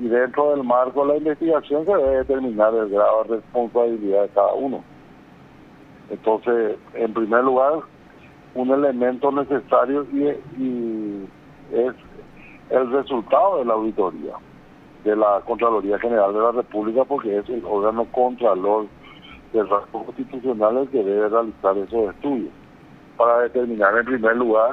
Y 0.00 0.08
dentro 0.08 0.50
del 0.50 0.64
marco 0.64 1.02
de 1.02 1.12
la 1.12 1.18
investigación 1.18 1.84
se 1.84 1.92
debe 1.92 2.16
determinar 2.18 2.74
el 2.74 2.88
grado 2.88 3.24
de 3.24 3.36
responsabilidad 3.36 4.22
de 4.22 4.28
cada 4.30 4.54
uno. 4.54 4.82
Entonces, 6.08 6.76
en 6.94 7.12
primer 7.12 7.44
lugar, 7.44 7.80
un 8.54 8.70
elemento 8.70 9.30
necesario 9.30 10.06
y, 10.12 11.28
es 11.72 11.94
el 12.70 12.90
resultado 12.90 13.58
de 13.58 13.64
la 13.64 13.74
auditoría 13.74 14.32
de 15.04 15.14
la 15.14 15.40
Contraloría 15.46 15.98
General 15.98 16.32
de 16.32 16.40
la 16.40 16.52
República 16.52 17.04
porque 17.04 17.38
es 17.38 17.48
el 17.48 17.64
órgano 17.64 18.04
contralor 18.06 18.86
del 19.52 19.68
rasgo 19.68 20.04
constitucional 20.04 20.78
el 20.78 20.88
que 20.88 21.02
debe 21.02 21.28
realizar 21.28 21.76
esos 21.78 22.14
estudios 22.14 22.52
para 23.16 23.42
determinar 23.42 23.96
en 23.98 24.04
primer 24.04 24.36
lugar 24.36 24.72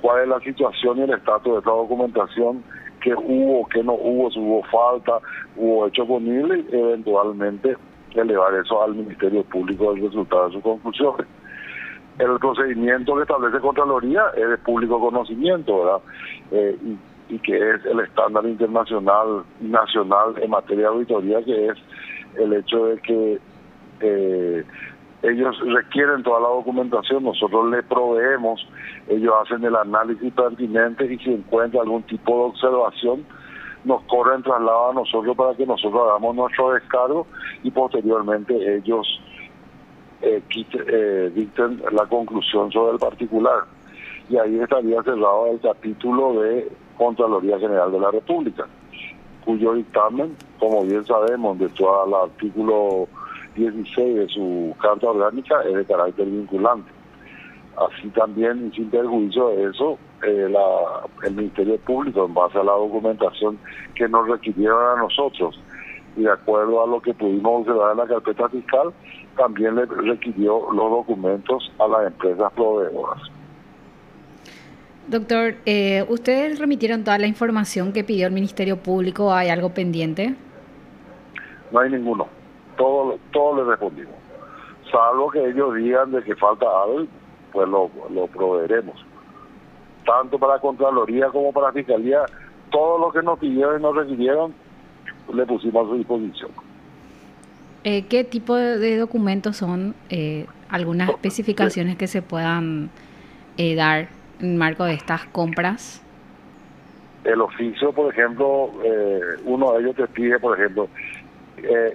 cuál 0.00 0.22
es 0.22 0.28
la 0.28 0.40
situación 0.40 0.98
y 0.98 1.02
el 1.02 1.10
estatus 1.10 1.52
de 1.52 1.58
esta 1.58 1.70
documentación, 1.70 2.64
que 3.00 3.14
hubo, 3.14 3.66
que 3.68 3.82
no 3.82 3.94
hubo, 3.94 4.30
si 4.30 4.38
hubo 4.38 4.62
falta, 4.64 5.18
hubo 5.56 5.86
hecho 5.86 6.06
ponible 6.06 6.64
y 6.70 6.76
eventualmente 6.76 7.76
elevar 8.14 8.54
eso 8.54 8.82
al 8.82 8.94
Ministerio 8.94 9.44
Público 9.44 9.92
el 9.92 10.02
resultado 10.02 10.46
de 10.46 10.54
sus 10.54 10.62
conclusiones. 10.62 11.26
el 12.18 12.38
procedimiento 12.38 13.14
que 13.16 13.22
establece 13.22 13.60
Contraloría 13.60 14.22
es 14.36 14.48
de 14.48 14.58
público 14.58 15.00
conocimiento, 15.00 15.84
¿verdad? 15.84 16.00
Eh, 16.50 16.78
y, 17.28 17.38
que 17.40 17.56
es 17.56 17.84
el 17.84 18.00
estándar 18.00 18.46
internacional 18.46 19.44
y 19.60 19.66
nacional 19.66 20.34
en 20.40 20.50
materia 20.50 20.84
de 20.84 20.94
auditoría, 20.94 21.42
que 21.44 21.66
es 21.66 21.78
el 22.36 22.54
hecho 22.54 22.86
de 22.86 22.98
que 23.02 23.38
eh, 24.00 24.64
ellos 25.22 25.58
requieren 25.66 26.22
toda 26.22 26.40
la 26.40 26.48
documentación, 26.48 27.24
nosotros 27.24 27.70
le 27.70 27.82
proveemos, 27.82 28.66
ellos 29.08 29.34
hacen 29.42 29.64
el 29.64 29.74
análisis 29.74 30.32
pertinente 30.32 31.12
y 31.12 31.18
si 31.18 31.34
encuentra 31.34 31.80
algún 31.82 32.04
tipo 32.04 32.36
de 32.36 32.44
observación, 32.50 33.26
nos 33.84 34.02
corren 34.02 34.42
traslado 34.42 34.90
a 34.90 34.94
nosotros 34.94 35.36
para 35.36 35.54
que 35.54 35.66
nosotros 35.66 36.02
hagamos 36.08 36.36
nuestro 36.36 36.72
descargo 36.72 37.26
y 37.62 37.70
posteriormente 37.70 38.76
ellos 38.76 39.06
eh, 40.22 40.42
eh, 40.52 41.32
dicten 41.34 41.82
la 41.92 42.06
conclusión 42.06 42.70
sobre 42.70 42.92
el 42.92 42.98
particular. 42.98 43.64
Y 44.28 44.36
ahí 44.36 44.60
estaría 44.60 45.02
cerrado 45.02 45.46
el 45.46 45.60
capítulo 45.60 46.42
de 46.42 46.70
Contraloría 46.96 47.58
General 47.58 47.90
de 47.90 48.00
la 48.00 48.10
República, 48.10 48.66
cuyo 49.44 49.74
dictamen, 49.74 50.36
como 50.58 50.82
bien 50.82 51.04
sabemos, 51.06 51.58
de 51.58 51.68
todo 51.70 52.06
el 52.06 52.14
artículo 52.14 53.08
16 53.58 54.16
de 54.16 54.28
su 54.28 54.74
Carta 54.80 55.08
Orgánica, 55.08 55.62
es 55.62 55.74
de 55.74 55.84
carácter 55.84 56.26
vinculante. 56.26 56.90
Así 57.76 58.08
también, 58.08 58.72
sin 58.74 58.90
perjuicio 58.90 59.48
de 59.50 59.70
eso, 59.70 59.98
eh, 60.26 60.52
el 61.24 61.34
Ministerio 61.34 61.76
Público, 61.78 62.24
en 62.24 62.34
base 62.34 62.58
a 62.58 62.64
la 62.64 62.72
documentación 62.72 63.58
que 63.94 64.08
nos 64.08 64.28
requirieron 64.28 64.98
a 64.98 65.02
nosotros, 65.02 65.60
y 66.16 66.22
de 66.22 66.30
acuerdo 66.30 66.82
a 66.82 66.86
lo 66.86 67.00
que 67.00 67.14
pudimos 67.14 67.60
observar 67.60 67.92
en 67.92 67.98
la 67.98 68.06
carpeta 68.06 68.48
fiscal, 68.48 68.92
también 69.36 69.76
le 69.76 69.86
requirió 69.86 70.72
los 70.72 70.90
documentos 70.90 71.72
a 71.78 71.86
las 71.86 72.06
empresas 72.08 72.52
proveedoras. 72.54 73.22
Doctor, 75.06 75.54
eh, 75.64 76.04
¿ustedes 76.08 76.58
remitieron 76.58 77.04
toda 77.04 77.18
la 77.18 77.26
información 77.26 77.92
que 77.92 78.04
pidió 78.04 78.26
el 78.26 78.32
Ministerio 78.32 78.76
Público? 78.76 79.32
¿Hay 79.32 79.48
algo 79.48 79.70
pendiente? 79.70 80.34
No 81.72 81.78
hay 81.78 81.90
ninguno. 81.90 82.37
Todo, 82.78 83.18
todo 83.32 83.56
le 83.56 83.70
respondimos. 83.70 84.14
Salvo 84.90 85.30
que 85.30 85.46
ellos 85.46 85.74
digan 85.74 86.12
de 86.12 86.22
que 86.22 86.34
falta 86.36 86.64
algo, 86.64 87.06
pues 87.52 87.68
lo, 87.68 87.90
lo 88.10 88.26
proveeremos. 88.28 89.04
Tanto 90.06 90.38
para 90.38 90.58
Contraloría 90.58 91.28
como 91.28 91.52
para 91.52 91.72
Fiscalía, 91.72 92.24
todo 92.70 92.98
lo 92.98 93.12
que 93.12 93.22
nos 93.22 93.38
pidieron 93.38 93.78
y 93.78 93.82
nos 93.82 93.94
requirieron, 93.94 94.54
le 95.34 95.44
pusimos 95.44 95.86
a 95.86 95.90
su 95.90 95.96
disposición. 95.96 96.50
Eh, 97.84 98.06
¿Qué 98.08 98.24
tipo 98.24 98.56
de, 98.56 98.96
documentos 98.96 99.56
son 99.56 99.94
eh, 100.10 100.46
algunas 100.68 101.10
especificaciones 101.10 101.96
que 101.96 102.06
se 102.06 102.22
puedan 102.22 102.90
eh, 103.56 103.74
dar 103.74 104.08
en 104.40 104.56
marco 104.56 104.84
de 104.84 104.94
estas 104.94 105.24
compras? 105.26 106.02
El 107.24 107.40
oficio, 107.40 107.92
por 107.92 108.12
ejemplo, 108.12 108.72
uno 109.44 109.72
de 109.72 109.80
ellos 109.80 109.96
te 109.96 110.06
pide, 110.08 110.38
por 110.38 110.58
ejemplo, 110.58 110.88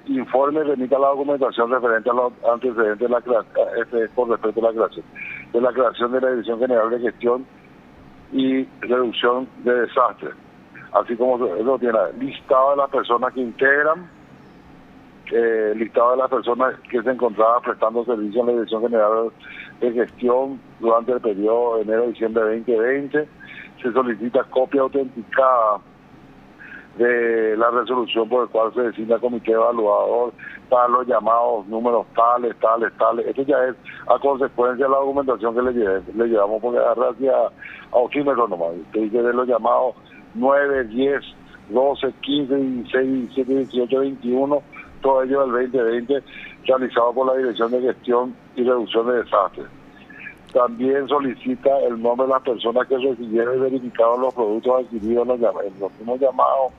informe 0.08 0.64
remita 0.64 1.00
la 1.00 1.10
documentación 1.10 1.72
referente 1.72 2.10
a 2.10 2.14
los 2.14 2.34
antecedentes 2.52 3.00
de 3.00 3.10
la 3.10 3.20
este, 3.82 4.08
con 4.16 4.30
respecto 4.30 4.60
a 4.60 4.72
la 4.72 4.74
creación, 4.74 5.06
de 5.54 5.62
la 5.62 5.72
creación 5.72 6.12
de 6.12 6.22
la 6.22 6.30
Dirección 6.32 6.60
General 6.60 6.90
de 6.90 7.00
Gestión 7.00 7.46
y 8.32 8.64
Reducción 8.82 9.48
de 9.64 9.74
Desastres, 9.82 10.34
así 10.94 11.16
como 11.16 11.46
eso 11.46 11.80
tiene 11.80 12.00
listado 12.20 12.72
de 12.72 12.78
las 12.78 12.90
personas 12.90 13.34
que 13.34 13.42
integran 13.42 14.08
eh, 15.32 15.74
listado 15.76 16.12
de 16.12 16.18
las 16.18 16.30
personas 16.30 16.76
que 16.90 17.02
se 17.02 17.10
encontraban 17.10 17.62
prestando 17.62 18.04
servicio 18.06 18.42
en 18.42 18.48
la 18.48 18.54
Dirección 18.54 18.82
General 18.82 19.32
de 19.80 19.92
Gestión 19.92 20.60
durante 20.80 21.14
el 21.14 21.22
periodo 21.22 21.78
de 21.78 21.82
enero-diciembre 21.84 22.44
de 22.44 22.58
2020. 22.60 23.28
Se 23.82 23.92
solicita 23.94 24.44
copia 24.44 24.82
autenticada 24.82 25.80
de 26.98 27.58
la 27.58 27.70
resolución 27.72 28.30
por 28.30 28.44
la 28.44 28.52
cual 28.52 28.74
se 28.74 28.82
designa 28.82 29.18
comité 29.20 29.52
evaluador 29.52 30.34
para 30.70 30.88
los 30.88 31.08
llamados 31.08 31.66
números 31.68 32.06
tales, 32.16 32.56
tales, 32.60 32.92
tales. 32.98 33.26
Esto 33.28 33.42
ya 33.44 33.58
es 33.66 33.76
a 34.08 34.20
consecuencia 34.20 34.86
de 34.86 34.92
la 34.92 34.98
documentación 34.98 35.56
que 35.56 35.62
le, 35.62 36.02
le 36.02 36.28
llevamos, 36.28 36.62
porque 36.62 36.80
agarra 36.80 37.10
hacia 37.10 37.34
a 37.34 37.96
oxímetro 37.98 38.48
nomás. 38.48 38.72
Que 38.92 39.02
dice 39.02 39.22
de 39.22 39.34
los 39.34 39.48
llamados 39.48 39.96
9, 40.36 40.84
10, 40.86 41.22
12, 41.70 42.14
15, 42.22 42.56
16, 42.56 43.36
17, 43.36 43.54
18, 43.54 44.00
21 44.00 44.64
todo 45.04 45.22
ello 45.22 45.42
del 45.42 45.70
2020 45.70 46.24
realizado 46.66 47.14
por 47.14 47.28
la 47.28 47.38
Dirección 47.38 47.72
de 47.72 47.82
Gestión 47.82 48.36
y 48.56 48.64
Reducción 48.64 49.06
de 49.08 49.24
Desastres. 49.24 49.68
También 50.54 51.08
solicita 51.08 51.70
el 51.80 52.02
nombre 52.02 52.26
de 52.26 52.34
las 52.34 52.42
personas 52.44 52.88
que 52.88 52.98
recibieron 52.98 53.58
y 53.58 53.62
verificaron 53.62 54.22
los 54.22 54.34
productos 54.34 54.86
adquiridos 54.86 55.28
en 55.28 55.42
los, 55.42 55.92
últimos 55.92 56.20
llamados. 56.20 56.74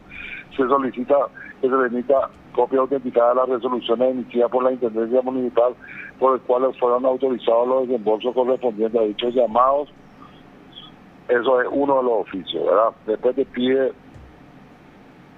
Se 0.56 0.66
solicita 0.68 1.16
que 1.60 1.68
se 1.68 1.76
remita 1.76 2.28
copia 2.52 2.80
autenticada 2.80 3.30
de 3.30 3.34
las 3.36 3.48
resoluciones 3.48 4.10
emitidas 4.12 4.50
por 4.50 4.64
la 4.64 4.72
Intendencia 4.72 5.22
Municipal 5.22 5.74
por 6.18 6.32
las 6.34 6.42
cuales 6.42 6.78
fueron 6.78 7.04
autorizados 7.04 7.68
los 7.68 7.88
desembolsos 7.88 8.34
correspondientes 8.34 9.00
a 9.00 9.04
dichos 9.04 9.34
llamados. 9.34 9.88
Eso 11.28 11.60
es 11.60 11.68
uno 11.70 11.96
de 11.96 12.02
los 12.02 12.12
oficios, 12.20 12.64
¿verdad? 12.64 12.90
Después 13.06 13.34
te 13.34 13.44
pide 13.46 13.92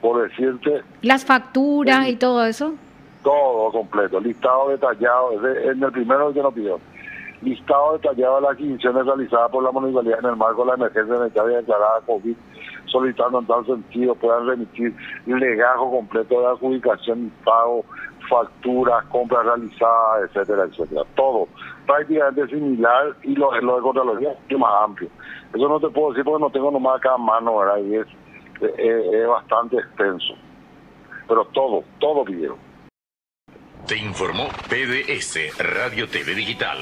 por 0.00 0.22
decirte... 0.22 0.82
Las 1.02 1.24
facturas 1.24 2.08
y 2.08 2.16
todo 2.16 2.44
eso. 2.44 2.74
Todo 3.22 3.72
completo, 3.72 4.20
listado 4.20 4.68
detallado, 4.68 5.32
en 5.46 5.82
el 5.82 5.92
primero 5.92 6.32
que 6.32 6.42
nos 6.42 6.54
pidió. 6.54 6.78
Listado 7.42 7.94
detallado 7.94 8.36
de 8.36 8.42
las 8.42 8.50
adquisiciones 8.52 9.06
realizadas 9.06 9.50
por 9.50 9.62
la 9.62 9.72
municipalidad 9.72 10.18
en 10.20 10.26
el 10.26 10.36
marco 10.36 10.62
de 10.62 10.68
la 10.68 10.74
emergencia 10.74 11.16
sanitaria 11.16 11.56
declarada 11.58 12.00
COVID, 12.06 12.36
solicitando 12.86 13.40
en 13.40 13.46
tal 13.46 13.66
sentido 13.66 14.14
puedan 14.14 14.46
remitir 14.46 14.94
legajo 15.26 15.90
completo 15.90 16.40
de 16.40 16.46
adjudicación 16.46 17.32
pago, 17.44 17.84
facturas, 18.28 19.04
compras 19.06 19.44
realizadas, 19.44 20.30
etcétera, 20.30 20.64
etcétera. 20.64 21.02
Todo 21.14 21.48
prácticamente 21.86 22.48
similar 22.48 23.16
y 23.22 23.34
lo, 23.36 23.52
lo 23.60 23.76
de 23.76 23.82
Contraloría 23.82 24.36
es 24.48 24.58
más 24.58 24.84
amplio. 24.84 25.08
Eso 25.54 25.68
no 25.68 25.80
te 25.80 25.88
puedo 25.88 26.10
decir 26.10 26.24
porque 26.24 26.42
no 26.42 26.50
tengo 26.50 26.70
nomás 26.70 26.96
acá 26.96 27.14
a 27.14 27.18
mano, 27.18 27.58
¿verdad? 27.58 27.78
Y 27.78 27.96
es 27.96 28.06
es, 28.60 29.26
bastante 29.26 29.76
extenso. 29.76 30.34
Pero 31.28 31.44
todo, 31.46 31.84
todo 31.98 32.24
video. 32.24 32.56
Te 33.86 33.96
informó 33.96 34.48
PDS 34.68 35.58
Radio 35.58 36.08
TV 36.08 36.34
Digital. 36.34 36.78